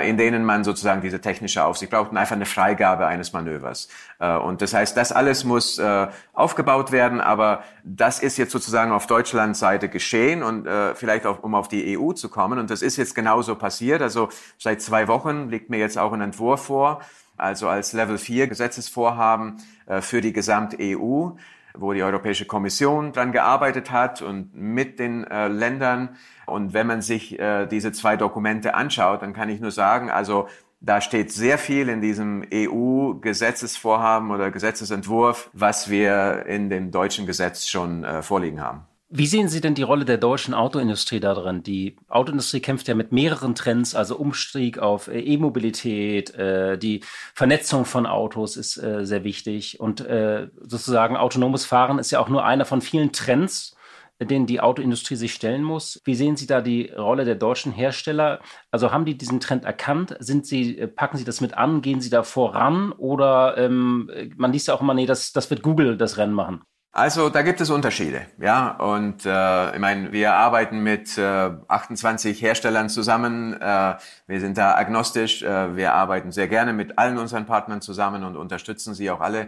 [0.07, 3.87] in denen man sozusagen diese technische Aufsicht braucht und einfach eine Freigabe eines Manövers.
[4.19, 8.91] Äh, und das heißt, das alles muss äh, aufgebaut werden, aber das ist jetzt sozusagen
[8.91, 12.59] auf Deutschlands Seite geschehen und vielleicht auch, um auf die EU zu kommen.
[12.59, 14.01] Und das ist jetzt genauso passiert.
[14.01, 17.01] Also seit zwei Wochen liegt mir jetzt auch ein Entwurf vor,
[17.37, 19.57] also als Level 4 Gesetzesvorhaben
[20.01, 21.31] für die Gesamt-EU
[21.75, 26.15] wo die Europäische Kommission dran gearbeitet hat und mit den äh, Ländern.
[26.45, 30.47] Und wenn man sich äh, diese zwei Dokumente anschaut, dann kann ich nur sagen, also
[30.81, 37.67] da steht sehr viel in diesem EU-Gesetzesvorhaben oder Gesetzesentwurf, was wir in dem deutschen Gesetz
[37.67, 38.85] schon äh, vorliegen haben.
[39.15, 41.61] Wie sehen Sie denn die Rolle der deutschen Autoindustrie da drin?
[41.61, 47.01] Die Autoindustrie kämpft ja mit mehreren Trends, also Umstieg auf äh, E-Mobilität, äh, die
[47.35, 52.27] Vernetzung von Autos ist äh, sehr wichtig und äh, sozusagen autonomes Fahren ist ja auch
[52.27, 53.75] nur einer von vielen Trends,
[54.19, 56.01] denen die Autoindustrie sich stellen muss.
[56.05, 58.39] Wie sehen Sie da die Rolle der deutschen Hersteller?
[58.71, 60.15] Also haben die diesen Trend erkannt?
[60.21, 61.83] Sind Sie, äh, packen Sie das mit an?
[61.83, 62.91] Gehen Sie da voran?
[62.93, 66.63] Oder ähm, man liest ja auch immer, nee, das, das wird Google das Rennen machen.
[66.95, 68.69] Also da gibt es Unterschiede, ja.
[68.77, 73.59] Und äh, ich meine, wir arbeiten mit äh, 28 Herstellern zusammen.
[73.59, 73.95] Äh,
[74.27, 75.41] wir sind da agnostisch.
[75.41, 79.47] Äh, wir arbeiten sehr gerne mit allen unseren Partnern zusammen und unterstützen sie auch alle.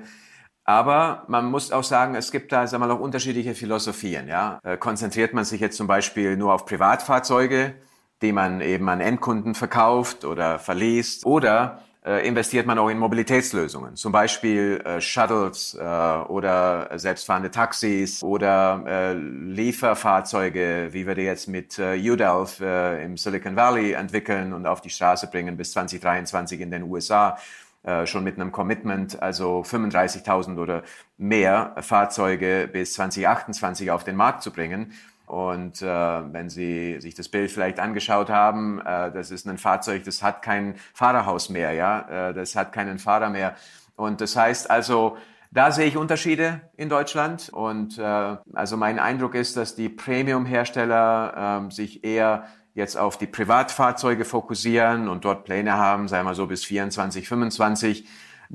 [0.64, 4.28] Aber man muss auch sagen, es gibt da sagen wir mal, auch unterschiedliche Philosophien.
[4.28, 7.76] Ja, äh, konzentriert man sich jetzt zum Beispiel nur auf Privatfahrzeuge,
[8.24, 14.12] die man eben an Endkunden verkauft oder verliest, oder investiert man auch in Mobilitätslösungen, zum
[14.12, 21.80] Beispiel äh, Shuttles äh, oder selbstfahrende Taxis oder äh, Lieferfahrzeuge, wie wir die jetzt mit
[21.80, 26.70] äh, UDELF äh, im Silicon Valley entwickeln und auf die Straße bringen bis 2023 in
[26.70, 27.38] den USA
[27.86, 30.84] äh, schon mit einem Commitment, also 35.000 oder
[31.18, 34.94] mehr Fahrzeuge bis 2028 auf den Markt zu bringen.
[35.26, 40.04] Und äh, wenn Sie sich das Bild vielleicht angeschaut haben, äh, das ist ein Fahrzeug,
[40.04, 43.56] das hat kein Fahrerhaus mehr, ja, äh, das hat keinen Fahrer mehr.
[43.96, 45.18] Und das heißt also,
[45.52, 47.50] da sehe ich Unterschiede in Deutschland.
[47.50, 53.26] Und äh, also mein Eindruck ist, dass die Premium-Hersteller äh, sich eher jetzt auf die
[53.26, 58.06] Privatfahrzeuge fokussieren und dort Pläne haben, sagen wir so bis 24, 25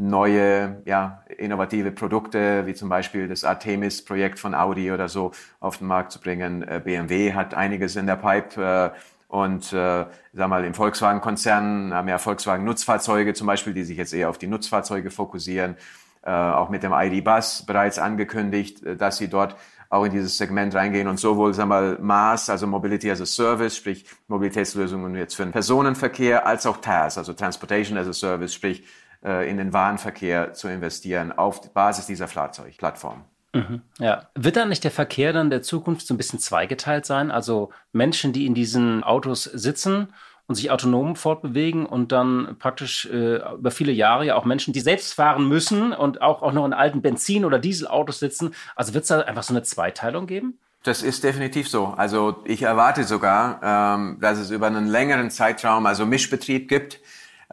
[0.01, 5.87] neue, ja, innovative Produkte, wie zum Beispiel das Artemis-Projekt von Audi oder so, auf den
[5.87, 6.63] Markt zu bringen.
[6.63, 8.93] Äh, BMW hat einiges in der Pipe.
[8.95, 14.13] Äh, und äh, sag mal, im Volkswagen-Konzern haben ja Volkswagen-Nutzfahrzeuge zum Beispiel, die sich jetzt
[14.13, 15.77] eher auf die Nutzfahrzeuge fokussieren.
[16.23, 19.57] Äh, auch mit dem ID-Bus bereits angekündigt, äh, dass sie dort
[19.91, 23.77] auch in dieses Segment reingehen und sowohl sag mal, MaaS, also Mobility as a Service,
[23.77, 28.85] sprich Mobilitätslösungen jetzt für den Personenverkehr, als auch TAS, also Transportation as a Service, sprich
[29.23, 33.25] in den Warenverkehr zu investieren auf Basis dieser Fahrzeugplattform.
[33.53, 34.29] Mhm, ja.
[34.35, 37.31] Wird dann nicht der Verkehr dann der Zukunft so ein bisschen zweigeteilt sein?
[37.31, 40.09] Also Menschen, die in diesen Autos sitzen
[40.47, 44.81] und sich autonom fortbewegen und dann praktisch äh, über viele Jahre ja auch Menschen, die
[44.81, 48.55] selbst fahren müssen und auch, auch noch in alten Benzin- oder Dieselautos sitzen.
[48.77, 50.59] Also wird es da einfach so eine Zweiteilung geben?
[50.83, 51.87] Das ist definitiv so.
[51.87, 57.01] Also ich erwarte sogar, ähm, dass es über einen längeren Zeitraum also Mischbetrieb gibt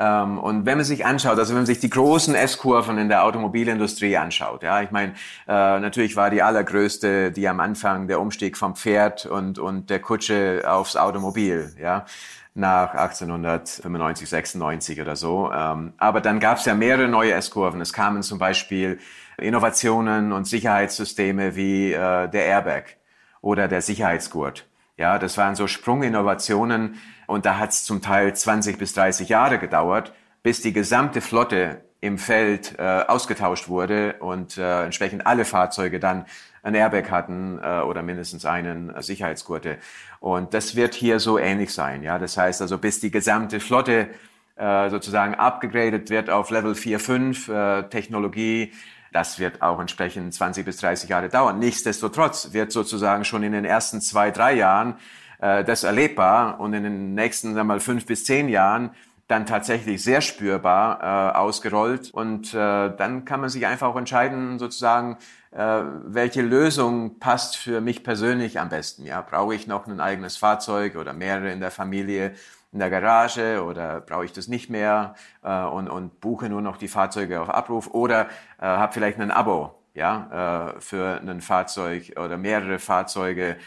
[0.03, 4.17] und wenn man sich anschaut, also wenn man sich die großen S-Kurven in der Automobilindustrie
[4.17, 5.13] anschaut, ja, ich meine,
[5.47, 9.99] äh, natürlich war die allergrößte, die am Anfang der Umstieg vom Pferd und, und der
[9.99, 12.05] Kutsche aufs Automobil, ja
[12.57, 15.51] nach 1895, 96 oder so.
[15.53, 17.79] Ähm, aber dann gab es ja mehrere neue S-Kurven.
[17.81, 18.99] Es kamen zum Beispiel
[19.37, 22.97] Innovationen und Sicherheitssysteme wie äh, der Airbag
[23.41, 24.65] oder der Sicherheitsgurt.
[24.97, 29.59] Ja, das waren so Sprunginnovationen und da hat es zum Teil 20 bis 30 Jahre
[29.59, 35.99] gedauert, bis die gesamte Flotte im Feld äh, ausgetauscht wurde und äh, entsprechend alle Fahrzeuge
[35.99, 36.25] dann
[36.63, 39.77] ein Airbag hatten äh, oder mindestens einen äh, Sicherheitsgurte.
[40.19, 42.03] Und das wird hier so ähnlich sein.
[42.03, 44.09] Ja, das heißt also, bis die gesamte Flotte
[44.55, 48.73] äh, sozusagen abgegradet wird auf Level 4, 5 äh, Technologie,
[49.13, 51.59] das wird auch entsprechend 20 bis 30 Jahre dauern.
[51.59, 54.95] Nichtsdestotrotz wird sozusagen schon in den ersten zwei, drei Jahren
[55.39, 58.91] äh, das erlebbar und in den nächsten, sagen wir mal, fünf bis zehn Jahren
[59.27, 62.11] dann tatsächlich sehr spürbar äh, ausgerollt.
[62.11, 65.17] Und äh, dann kann man sich einfach auch entscheiden, sozusagen,
[65.51, 69.05] äh, welche Lösung passt für mich persönlich am besten.
[69.05, 72.33] Ja, brauche ich noch ein eigenes Fahrzeug oder mehrere in der Familie
[72.71, 76.77] in der Garage oder brauche ich das nicht mehr äh, und, und buche nur noch
[76.77, 78.27] die Fahrzeuge auf Abruf oder
[78.59, 83.57] äh, habe vielleicht ein Abo ja, äh, für ein Fahrzeug oder mehrere Fahrzeuge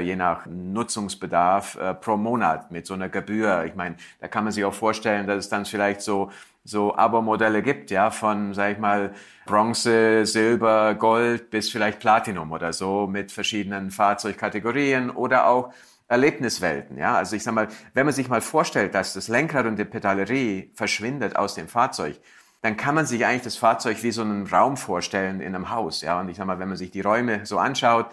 [0.00, 3.64] je nach Nutzungsbedarf äh, pro Monat mit so einer Gebühr.
[3.66, 6.30] Ich meine, da kann man sich auch vorstellen, dass es dann vielleicht so
[6.64, 9.12] so Abo-Modelle gibt, ja, von, sag ich mal,
[9.44, 15.74] Bronze, Silber, Gold bis vielleicht Platinum oder so mit verschiedenen Fahrzeugkategorien oder auch
[16.08, 17.16] Erlebniswelten, ja.
[17.16, 20.70] Also ich sag mal, wenn man sich mal vorstellt, dass das Lenkrad und die Pedalerie
[20.74, 22.18] verschwindet aus dem Fahrzeug,
[22.62, 26.00] dann kann man sich eigentlich das Fahrzeug wie so einen Raum vorstellen in einem Haus,
[26.00, 26.18] ja.
[26.20, 28.06] Und ich sag mal, wenn man sich die Räume so anschaut,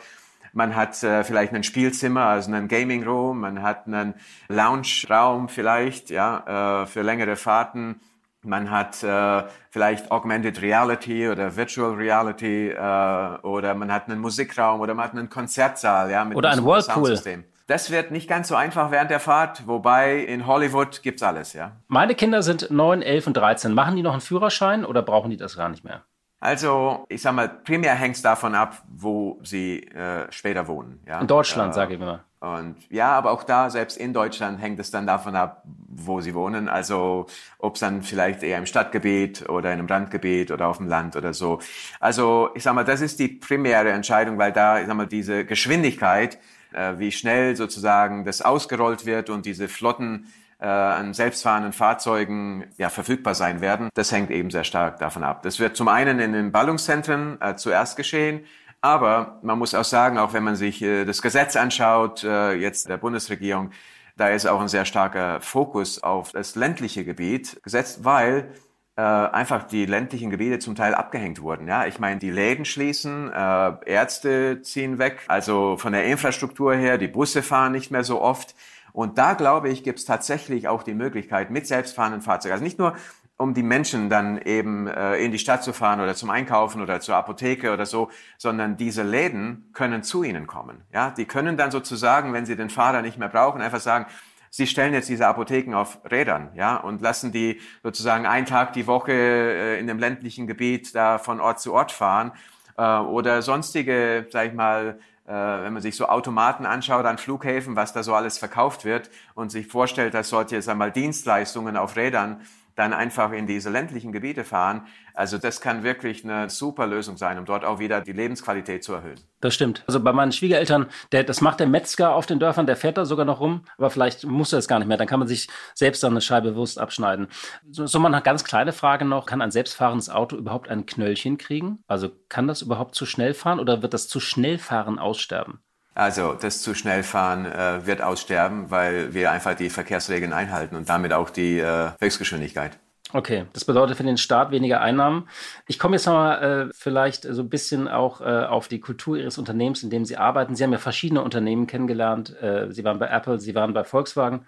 [0.53, 4.15] man hat äh, vielleicht ein Spielzimmer, also einen Gaming Room, man hat einen
[4.49, 8.01] Lounge-Raum vielleicht, ja, äh, für längere Fahrten.
[8.43, 14.81] Man hat äh, vielleicht Augmented Reality oder Virtual Reality äh, oder man hat einen Musikraum
[14.81, 17.19] oder man hat einen Konzertsaal, ja, mit oder ein Whirlpool.
[17.67, 21.77] Das wird nicht ganz so einfach während der Fahrt, wobei in Hollywood gibt's alles, ja.
[21.87, 23.73] Meine Kinder sind 9, 11 und 13.
[23.73, 26.01] Machen die noch einen Führerschein oder brauchen die das gar nicht mehr?
[26.43, 30.99] Also, ich sag mal, primär hängt es davon ab, wo sie äh, später wohnen.
[31.07, 31.21] Ja?
[31.21, 32.21] In Deutschland, äh, sage ich mal.
[32.39, 36.33] Und ja, aber auch da, selbst in Deutschland, hängt es dann davon ab, wo sie
[36.33, 36.67] wohnen.
[36.67, 37.27] Also,
[37.59, 41.15] ob es dann vielleicht eher im Stadtgebiet oder in einem Randgebiet oder auf dem Land
[41.15, 41.59] oder so.
[41.99, 45.45] Also, ich sag mal, das ist die primäre Entscheidung, weil da, ich sag mal, diese
[45.45, 46.39] Geschwindigkeit,
[46.73, 50.25] äh, wie schnell sozusagen das ausgerollt wird und diese Flotten
[50.61, 53.89] äh, an selbstfahrenden Fahrzeugen ja, verfügbar sein werden.
[53.95, 55.41] Das hängt eben sehr stark davon ab.
[55.41, 58.45] Das wird zum einen in den Ballungszentren äh, zuerst geschehen,
[58.79, 62.89] aber man muss auch sagen, auch wenn man sich äh, das Gesetz anschaut, äh, jetzt
[62.89, 63.71] der Bundesregierung,
[64.17, 68.51] da ist auch ein sehr starker Fokus auf das ländliche Gebiet gesetzt, weil
[68.97, 71.67] äh, einfach die ländlichen Gebiete zum Teil abgehängt wurden.
[71.67, 76.97] Ja, ich meine, die Läden schließen, äh, Ärzte ziehen weg, also von der Infrastruktur her,
[76.97, 78.53] die Busse fahren nicht mehr so oft.
[78.93, 82.79] Und da glaube ich, gibt es tatsächlich auch die Möglichkeit mit selbstfahrenden Fahrzeugen, also nicht
[82.79, 82.95] nur
[83.41, 86.99] um die Menschen dann eben äh, in die Stadt zu fahren oder zum Einkaufen oder
[86.99, 90.83] zur Apotheke oder so, sondern diese Läden können zu ihnen kommen.
[90.93, 94.05] Ja, die können dann sozusagen, wenn sie den Fahrer nicht mehr brauchen, einfach sagen,
[94.51, 98.85] sie stellen jetzt diese Apotheken auf Rädern, ja, und lassen die sozusagen einen Tag die
[98.85, 102.33] Woche äh, in dem ländlichen Gebiet da von Ort zu Ort fahren
[102.77, 104.99] äh, oder sonstige, sag ich mal,
[105.31, 109.51] wenn man sich so Automaten anschaut an Flughäfen, was da so alles verkauft wird und
[109.51, 112.41] sich vorstellt, dass solche, sag mal, Dienstleistungen auf Rädern
[112.75, 114.87] dann einfach in diese ländlichen Gebiete fahren.
[115.13, 118.93] Also das kann wirklich eine super Lösung sein, um dort auch wieder die Lebensqualität zu
[118.93, 119.19] erhöhen.
[119.41, 119.83] Das stimmt.
[119.87, 123.05] Also bei meinen Schwiegereltern, der, das macht der Metzger auf den Dörfern, der fährt da
[123.05, 124.97] sogar noch rum, aber vielleicht muss er es gar nicht mehr.
[124.97, 127.27] Dann kann man sich selbst dann eine Scheibe Wurst abschneiden.
[127.69, 129.25] So, so mal eine ganz kleine Frage noch.
[129.25, 131.83] Kann ein selbstfahrendes Auto überhaupt ein Knöllchen kriegen?
[131.87, 135.59] Also kann das überhaupt zu schnell fahren oder wird das zu schnell fahren aussterben?
[135.93, 140.89] Also das zu schnell fahren äh, wird aussterben, weil wir einfach die Verkehrsregeln einhalten und
[140.89, 142.77] damit auch die äh, Höchstgeschwindigkeit.
[143.13, 145.27] Okay, das bedeutet für den Staat weniger Einnahmen.
[145.67, 149.37] Ich komme jetzt mal äh, vielleicht so ein bisschen auch äh, auf die Kultur Ihres
[149.37, 150.55] Unternehmens, in dem Sie arbeiten.
[150.55, 152.41] Sie haben ja verschiedene Unternehmen kennengelernt.
[152.41, 154.45] Äh, Sie waren bei Apple, Sie waren bei Volkswagen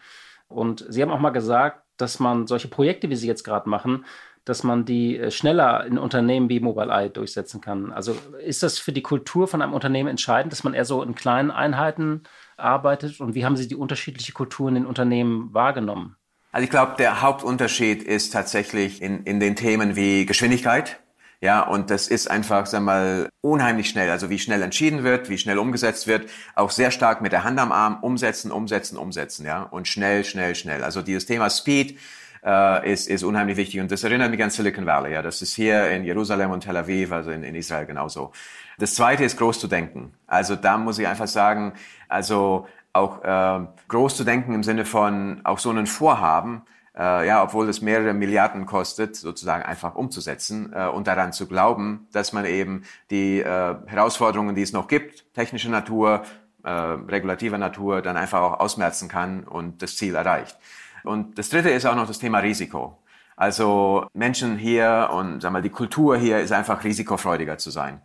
[0.47, 4.05] und Sie haben auch mal gesagt, dass man solche Projekte, wie Sie jetzt gerade machen,
[4.45, 7.91] dass man die äh, schneller in Unternehmen wie Mobileye durchsetzen kann.
[7.91, 11.15] Also ist das für die Kultur von einem Unternehmen entscheidend, dass man eher so in
[11.15, 12.23] kleinen Einheiten
[12.57, 13.19] arbeitet?
[13.19, 16.15] Und wie haben Sie die unterschiedliche Kultur in den Unternehmen wahrgenommen?
[16.51, 20.99] Also ich glaube, der Hauptunterschied ist tatsächlich in, in den Themen wie Geschwindigkeit.
[21.41, 24.09] Ja, und das ist einfach, sag mal, unheimlich schnell.
[24.09, 27.59] Also wie schnell entschieden wird, wie schnell umgesetzt wird, auch sehr stark mit der Hand
[27.59, 29.63] am Arm umsetzen, umsetzen, umsetzen, ja.
[29.63, 30.83] Und schnell, schnell, schnell.
[30.85, 31.99] Also dieses Thema Speed,
[32.45, 33.79] äh, ist, ist unheimlich wichtig.
[33.79, 35.13] Und das erinnert mich an Silicon Valley.
[35.13, 38.31] Ja, das ist hier in Jerusalem und Tel Aviv, also in, in Israel genauso.
[38.77, 40.13] Das Zweite ist groß zu denken.
[40.27, 41.73] Also da muss ich einfach sagen,
[42.09, 46.63] also auch äh, groß zu denken im Sinne von auch so einen Vorhaben
[46.95, 52.07] äh, ja, obwohl es mehrere Milliarden kostet, sozusagen einfach umzusetzen äh, und daran zu glauben,
[52.11, 56.23] dass man eben die äh, Herausforderungen, die es noch gibt, technische Natur,
[56.63, 60.57] äh, regulativer Natur, dann einfach auch ausmerzen kann und das Ziel erreicht.
[61.03, 62.97] Und das Dritte ist auch noch das Thema Risiko.
[63.35, 68.01] Also Menschen hier und sag mal, die Kultur hier ist einfach risikofreudiger zu sein.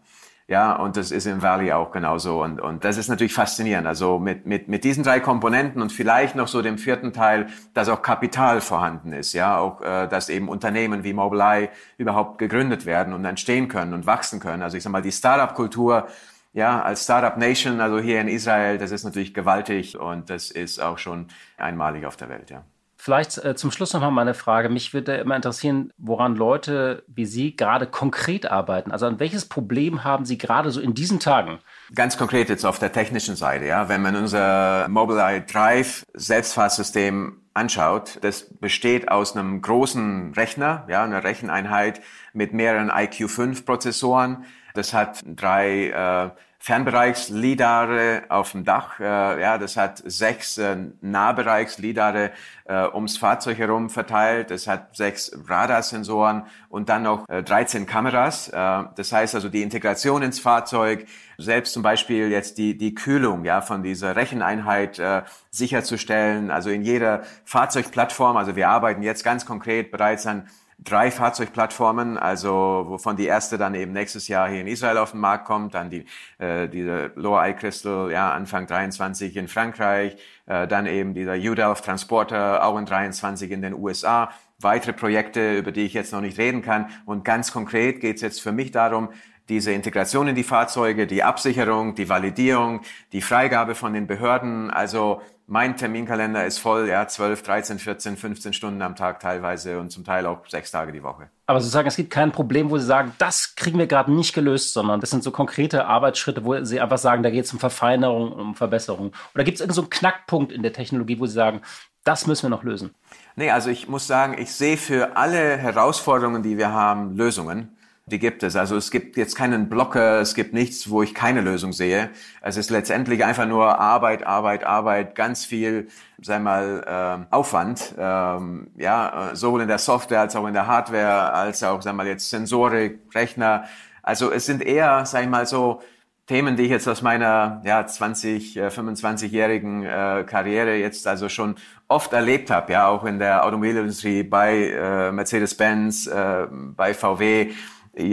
[0.51, 2.43] Ja, und das ist im Valley auch genauso.
[2.43, 3.87] Und, und das ist natürlich faszinierend.
[3.87, 7.91] Also mit, mit, mit diesen drei Komponenten und vielleicht noch so dem vierten Teil, dass
[7.91, 9.35] auch Kapital vorhanden ist.
[9.35, 11.69] Ja, auch, äh, dass eben Unternehmen wie Mobileye
[11.99, 14.63] überhaupt gegründet werden und entstehen können und wachsen können.
[14.63, 16.09] Also ich sag mal, die Startup-Kultur,
[16.55, 20.81] ja, als Startup Nation, also hier in Israel, das ist natürlich gewaltig und das ist
[20.81, 21.29] auch schon
[21.59, 22.65] einmalig auf der Welt, ja.
[23.01, 24.69] Vielleicht äh, zum Schluss noch mal meine Frage.
[24.69, 28.91] Mich würde immer interessieren, woran Leute wie Sie gerade konkret arbeiten.
[28.91, 31.61] Also an welches Problem haben Sie gerade so in diesen Tagen?
[31.95, 33.89] Ganz konkret jetzt auf der technischen Seite, ja.
[33.89, 41.23] Wenn man unser Mobileye Drive Selbstfahrsystem anschaut, das besteht aus einem großen Rechner, ja, einer
[41.23, 42.01] Recheneinheit
[42.33, 44.45] mit mehreren IQ5 Prozessoren.
[44.75, 46.31] Das hat drei äh,
[46.61, 48.99] Fernbereichslidare auf dem Dach.
[48.99, 52.33] Äh, ja, das hat sechs äh, Nahbereichslidare
[52.65, 54.51] äh, ums Fahrzeug herum verteilt.
[54.51, 58.49] Das hat sechs Radarsensoren und dann noch äh, 13 Kameras.
[58.49, 61.07] Äh, das heißt also die Integration ins Fahrzeug,
[61.39, 66.51] selbst zum Beispiel jetzt die, die Kühlung ja, von dieser Recheneinheit äh, sicherzustellen.
[66.51, 70.49] Also in jeder Fahrzeugplattform, also wir arbeiten jetzt ganz konkret bereits an
[70.89, 75.21] drei Fahrzeugplattformen, also wovon die erste dann eben nächstes Jahr hier in Israel auf den
[75.21, 76.05] Markt kommt, dann die
[76.39, 80.17] äh, diese Lower Eye Crystal ja Anfang 23 in Frankreich,
[80.47, 84.31] äh, dann eben dieser UDELF Transporter auch in 23 in den USA,
[84.61, 86.91] weitere Projekte, über die ich jetzt noch nicht reden kann.
[87.05, 89.11] Und ganz konkret geht es jetzt für mich darum,
[89.49, 92.83] diese Integration in die Fahrzeuge, die Absicherung, die Validierung,
[93.13, 98.53] die Freigabe von den Behörden, also mein Terminkalender ist voll, ja, 12, 13, 14, 15
[98.53, 101.31] Stunden am Tag teilweise und zum Teil auch sechs Tage die Woche.
[101.47, 104.35] Aber Sie sagen, es gibt kein Problem, wo Sie sagen, das kriegen wir gerade nicht
[104.35, 107.59] gelöst, sondern das sind so konkrete Arbeitsschritte, wo Sie einfach sagen, da geht es um
[107.59, 109.13] Verfeinerung, um Verbesserung.
[109.35, 111.63] Oder gibt es irgendeinen so Knackpunkt in der Technologie, wo Sie sagen,
[112.05, 112.95] das müssen wir noch lösen?
[113.35, 117.78] Nee, also ich muss sagen, ich sehe für alle Herausforderungen, die wir haben, Lösungen
[118.09, 118.57] die gibt es.
[118.57, 122.11] Also es gibt jetzt keinen Blocker, es gibt nichts, wo ich keine Lösung sehe.
[122.41, 125.89] Es ist letztendlich einfach nur Arbeit, Arbeit, Arbeit, ganz viel,
[126.21, 131.33] sei mal, äh, Aufwand, ähm, ja, sowohl in der Software als auch in der Hardware,
[131.33, 133.65] als auch, sei mal, jetzt Sensorik, Rechner.
[134.03, 135.81] Also es sind eher, ich mal, so
[136.29, 141.55] Themen, die ich jetzt aus meiner ja, 20, äh, 25-jährigen äh, Karriere jetzt also schon
[141.89, 147.53] oft erlebt habe, ja, auch in der Automobilindustrie bei äh, Mercedes-Benz, äh, bei VW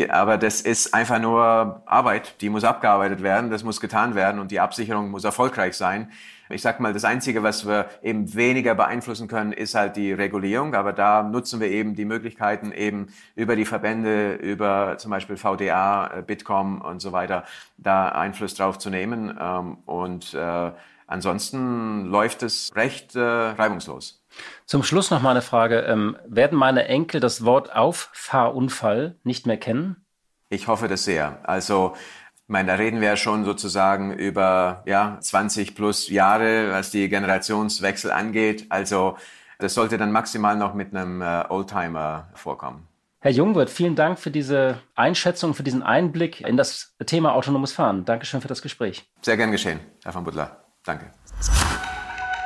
[0.09, 4.51] aber das ist einfach nur Arbeit, die muss abgearbeitet werden, das muss getan werden und
[4.51, 6.11] die Absicherung muss erfolgreich sein.
[6.49, 10.75] Ich sag mal, das Einzige, was wir eben weniger beeinflussen können, ist halt die Regulierung.
[10.75, 16.19] Aber da nutzen wir eben die Möglichkeiten eben über die Verbände, über zum Beispiel VDA,
[16.19, 17.45] äh, Bitkom und so weiter,
[17.77, 19.35] da Einfluss drauf zu nehmen.
[19.39, 20.71] Ähm, und äh,
[21.07, 24.23] ansonsten läuft es recht äh, reibungslos.
[24.65, 25.79] Zum Schluss noch mal eine Frage.
[25.81, 30.05] Ähm, werden meine Enkel das Wort Auffahrunfall nicht mehr kennen?
[30.49, 31.39] Ich hoffe das sehr.
[31.43, 31.95] Also,
[32.35, 37.09] ich meine, da reden wir ja schon sozusagen über ja, 20 plus Jahre, was die
[37.09, 38.67] Generationswechsel angeht.
[38.69, 39.17] Also,
[39.59, 42.87] das sollte dann maximal noch mit einem äh, Oldtimer vorkommen.
[43.25, 48.05] Herr Jungwirth, vielen Dank für diese Einschätzung, für diesen Einblick in das Thema autonomes Fahren.
[48.05, 49.09] Dankeschön für das Gespräch.
[49.23, 50.63] Sehr gern geschehen, Herr von Butler.
[50.83, 51.11] Danke.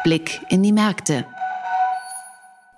[0.05, 1.25] Blick in die Märkte.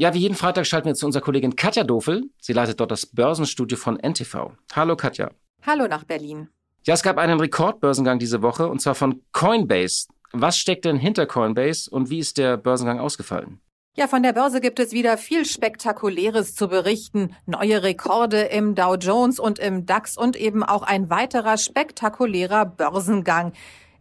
[0.01, 2.23] Ja, wie jeden Freitag schalten wir zu unserer Kollegin Katja Dofel.
[2.39, 4.53] Sie leitet dort das Börsenstudio von NTV.
[4.73, 5.29] Hallo Katja.
[5.63, 6.49] Hallo nach Berlin.
[6.87, 10.07] Ja, es gab einen Rekordbörsengang diese Woche und zwar von Coinbase.
[10.33, 13.61] Was steckt denn hinter Coinbase und wie ist der Börsengang ausgefallen?
[13.95, 17.35] Ja, von der Börse gibt es wieder viel Spektakuläres zu berichten.
[17.45, 23.53] Neue Rekorde im Dow Jones und im DAX und eben auch ein weiterer spektakulärer Börsengang.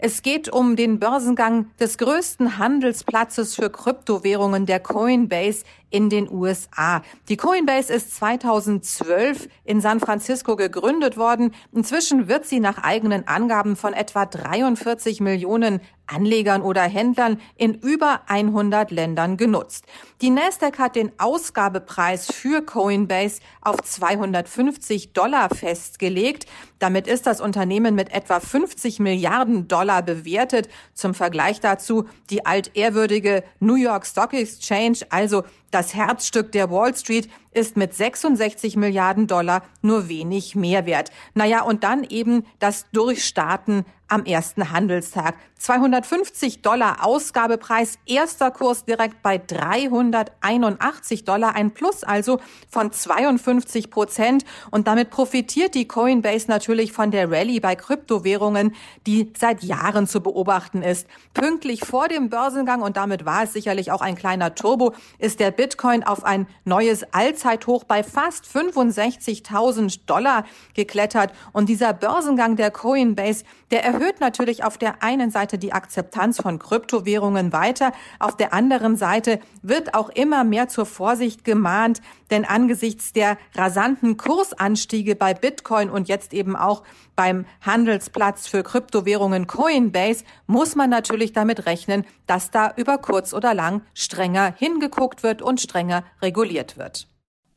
[0.02, 7.02] Es geht um den Börsengang des größten Handelsplatzes für Kryptowährungen der Coinbase in den USA.
[7.28, 11.54] Die Coinbase ist 2012 in San Francisco gegründet worden.
[11.72, 15.80] Inzwischen wird sie nach eigenen Angaben von etwa 43 Millionen
[16.10, 19.84] Anlegern oder Händlern in über 100 Ländern genutzt.
[20.20, 26.46] Die Nasdaq hat den Ausgabepreis für Coinbase auf 250 Dollar festgelegt.
[26.78, 30.68] Damit ist das Unternehmen mit etwa 50 Milliarden Dollar bewertet.
[30.94, 37.28] Zum Vergleich dazu die altehrwürdige New York Stock Exchange, also das Herzstück der Wall Street
[37.52, 41.10] ist mit 66 Milliarden Dollar nur wenig mehr wert.
[41.34, 45.36] Naja, und dann eben das Durchstarten am ersten Handelstag.
[45.58, 52.40] 250 Dollar Ausgabepreis, erster Kurs direkt bei 381 Dollar, ein Plus also
[52.70, 54.44] von 52 Prozent.
[54.70, 58.74] Und damit profitiert die Coinbase natürlich von der Rallye bei Kryptowährungen,
[59.06, 61.06] die seit Jahren zu beobachten ist.
[61.34, 65.50] Pünktlich vor dem Börsengang, und damit war es sicherlich auch ein kleiner Turbo, ist der
[65.50, 70.44] Bitcoin auf ein neues Allzeithoch bei fast 65.000 Dollar
[70.74, 71.32] geklettert.
[71.52, 76.58] Und dieser Börsengang der Coinbase, der erhöht natürlich auf der einen Seite die Akzeptanz von
[76.58, 77.92] Kryptowährungen weiter.
[78.18, 84.16] Auf der anderen Seite wird auch immer mehr zur Vorsicht gemahnt, denn angesichts der rasanten
[84.16, 86.82] Kursanstiege bei Bitcoin und jetzt eben auch
[87.14, 93.52] beim Handelsplatz für Kryptowährungen Coinbase muss man natürlich damit rechnen, dass da über kurz oder
[93.52, 97.06] lang strenger hingeguckt wird und strenger reguliert wird.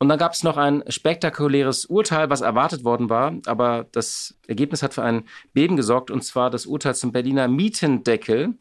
[0.03, 4.83] Und dann gab es noch ein spektakuläres Urteil, was erwartet worden war, aber das Ergebnis
[4.83, 5.23] hat für ein
[5.53, 8.55] Beben gesorgt, und zwar das Urteil zum Berliner Mietendeckel.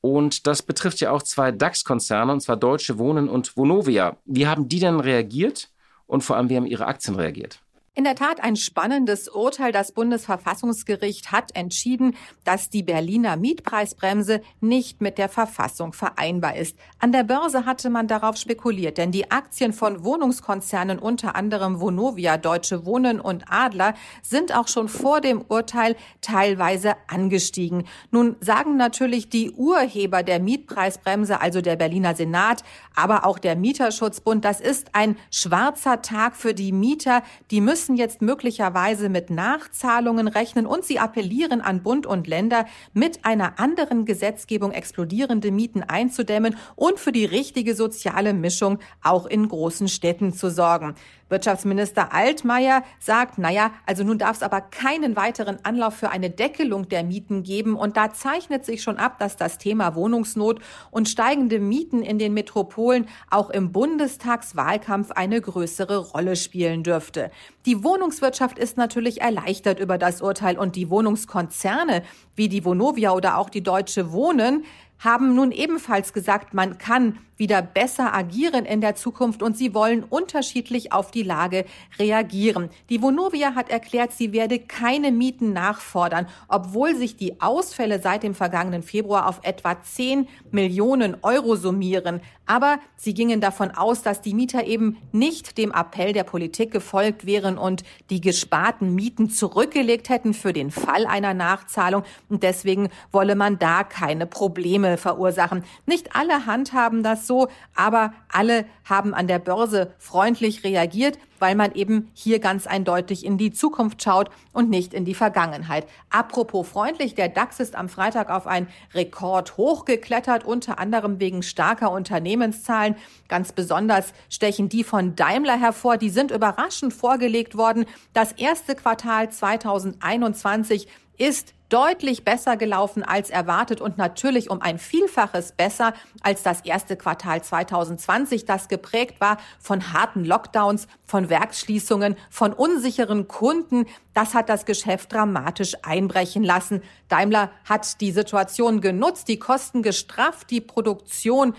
[0.00, 4.16] Und das betrifft ja auch zwei DAX-Konzerne, und zwar Deutsche Wohnen und Vonovia.
[4.24, 5.68] Wie haben die denn reagiert?
[6.06, 7.60] Und vor allem, wie haben ihre Aktien reagiert?
[7.96, 9.72] In der Tat ein spannendes Urteil.
[9.72, 12.14] Das Bundesverfassungsgericht hat entschieden,
[12.44, 16.78] dass die Berliner Mietpreisbremse nicht mit der Verfassung vereinbar ist.
[17.00, 22.36] An der Börse hatte man darauf spekuliert, denn die Aktien von Wohnungskonzernen, unter anderem Vonovia,
[22.36, 27.88] Deutsche Wohnen und Adler, sind auch schon vor dem Urteil teilweise angestiegen.
[28.12, 32.62] Nun sagen natürlich die Urheber der Mietpreisbremse, also der Berliner Senat,
[32.94, 37.24] aber auch der Mieterschutzbund, das ist ein schwarzer Tag für die Mieter.
[37.50, 42.66] Die müssen müssen jetzt möglicherweise mit Nachzahlungen rechnen und sie appellieren an Bund und Länder,
[42.92, 49.48] mit einer anderen Gesetzgebung explodierende Mieten einzudämmen und für die richtige soziale Mischung auch in
[49.48, 50.94] großen Städten zu sorgen.
[51.30, 56.88] Wirtschaftsminister Altmaier sagt, naja, also nun darf es aber keinen weiteren Anlauf für eine Deckelung
[56.88, 57.76] der Mieten geben.
[57.76, 60.60] Und da zeichnet sich schon ab, dass das Thema Wohnungsnot
[60.90, 67.30] und steigende Mieten in den Metropolen auch im Bundestagswahlkampf eine größere Rolle spielen dürfte.
[67.64, 72.02] Die Wohnungswirtschaft ist natürlich erleichtert über das Urteil und die Wohnungskonzerne
[72.34, 74.64] wie die Vonovia oder auch die Deutsche Wohnen
[74.98, 80.04] haben nun ebenfalls gesagt, man kann wieder besser agieren in der Zukunft und sie wollen
[80.04, 81.64] unterschiedlich auf die Lage
[81.98, 82.70] reagieren.
[82.88, 88.34] Die Vonovia hat erklärt, sie werde keine Mieten nachfordern, obwohl sich die Ausfälle seit dem
[88.34, 92.20] vergangenen Februar auf etwa 10 Millionen Euro summieren.
[92.50, 97.24] Aber sie gingen davon aus, dass die Mieter eben nicht dem Appell der Politik gefolgt
[97.24, 102.02] wären und die gesparten Mieten zurückgelegt hätten für den Fall einer Nachzahlung.
[102.28, 105.62] Und deswegen wolle man da keine Probleme verursachen.
[105.86, 111.72] Nicht alle handhaben das so, aber alle haben an der Börse freundlich reagiert, weil man
[111.76, 115.86] eben hier ganz eindeutig in die Zukunft schaut und nicht in die Vergangenheit.
[116.10, 121.92] Apropos freundlich, der DAX ist am Freitag auf ein Rekord hochgeklettert, unter anderem wegen starker
[121.92, 122.96] Unternehmenszahlen.
[123.28, 125.98] Ganz besonders stechen die von Daimler hervor.
[125.98, 127.84] Die sind überraschend vorgelegt worden.
[128.12, 135.52] Das erste Quartal 2021 ist deutlich besser gelaufen als erwartet und natürlich um ein Vielfaches
[135.52, 142.52] besser als das erste Quartal 2020, das geprägt war von harten Lockdowns, von Werksschließungen, von
[142.52, 143.86] unsicheren Kunden.
[144.12, 146.82] Das hat das Geschäft dramatisch einbrechen lassen.
[147.08, 151.54] Daimler hat die Situation genutzt, die Kosten gestrafft, die Produktion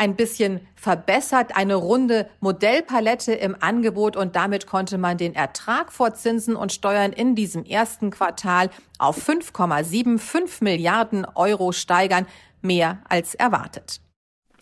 [0.00, 6.14] ein bisschen verbessert, eine runde Modellpalette im Angebot und damit konnte man den Ertrag vor
[6.14, 12.26] Zinsen und Steuern in diesem ersten Quartal auf 5,75 Milliarden Euro steigern,
[12.62, 14.00] mehr als erwartet.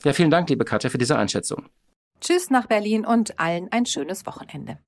[0.03, 1.66] Ja, vielen Dank, liebe Katja, für diese Einschätzung.
[2.20, 4.78] Tschüss nach Berlin und allen ein schönes Wochenende.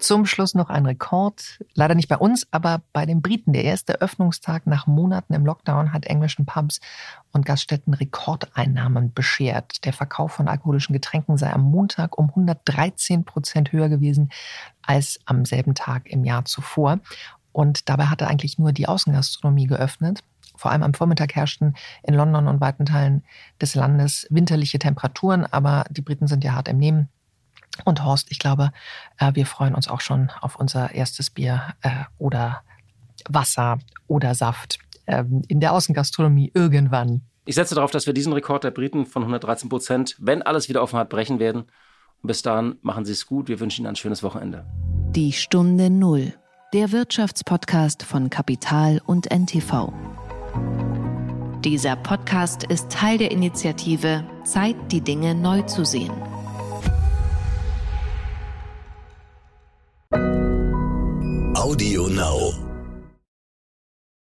[0.00, 1.62] Zum Schluss noch ein Rekord.
[1.74, 3.52] Leider nicht bei uns, aber bei den Briten.
[3.52, 6.80] Der erste Öffnungstag nach Monaten im Lockdown hat englischen Pubs
[7.32, 9.84] und Gaststätten Rekordeinnahmen beschert.
[9.84, 14.30] Der Verkauf von alkoholischen Getränken sei am Montag um 113 Prozent höher gewesen
[14.80, 17.00] als am selben Tag im Jahr zuvor.
[17.52, 20.24] Und dabei hatte eigentlich nur die Außengastronomie geöffnet.
[20.56, 23.22] Vor allem am Vormittag herrschten in London und weiten Teilen
[23.60, 27.10] des Landes winterliche Temperaturen, aber die Briten sind ja hart im Nehmen.
[27.84, 28.72] Und Horst, ich glaube,
[29.18, 32.62] äh, wir freuen uns auch schon auf unser erstes Bier äh, oder
[33.28, 37.22] Wasser oder Saft ähm, in der Außengastronomie irgendwann.
[37.44, 40.82] Ich setze darauf, dass wir diesen Rekord der Briten von 113 Prozent, wenn alles wieder
[40.82, 41.62] offen hat, brechen werden.
[42.22, 43.48] Und bis dahin machen Sie es gut.
[43.48, 44.66] Wir wünschen Ihnen ein schönes Wochenende.
[45.14, 46.34] Die Stunde Null,
[46.72, 49.92] der Wirtschaftspodcast von Kapital und NTV.
[51.64, 56.12] Dieser Podcast ist Teil der Initiative Zeit, die Dinge neu zu sehen.
[60.12, 62.69] Audio Now.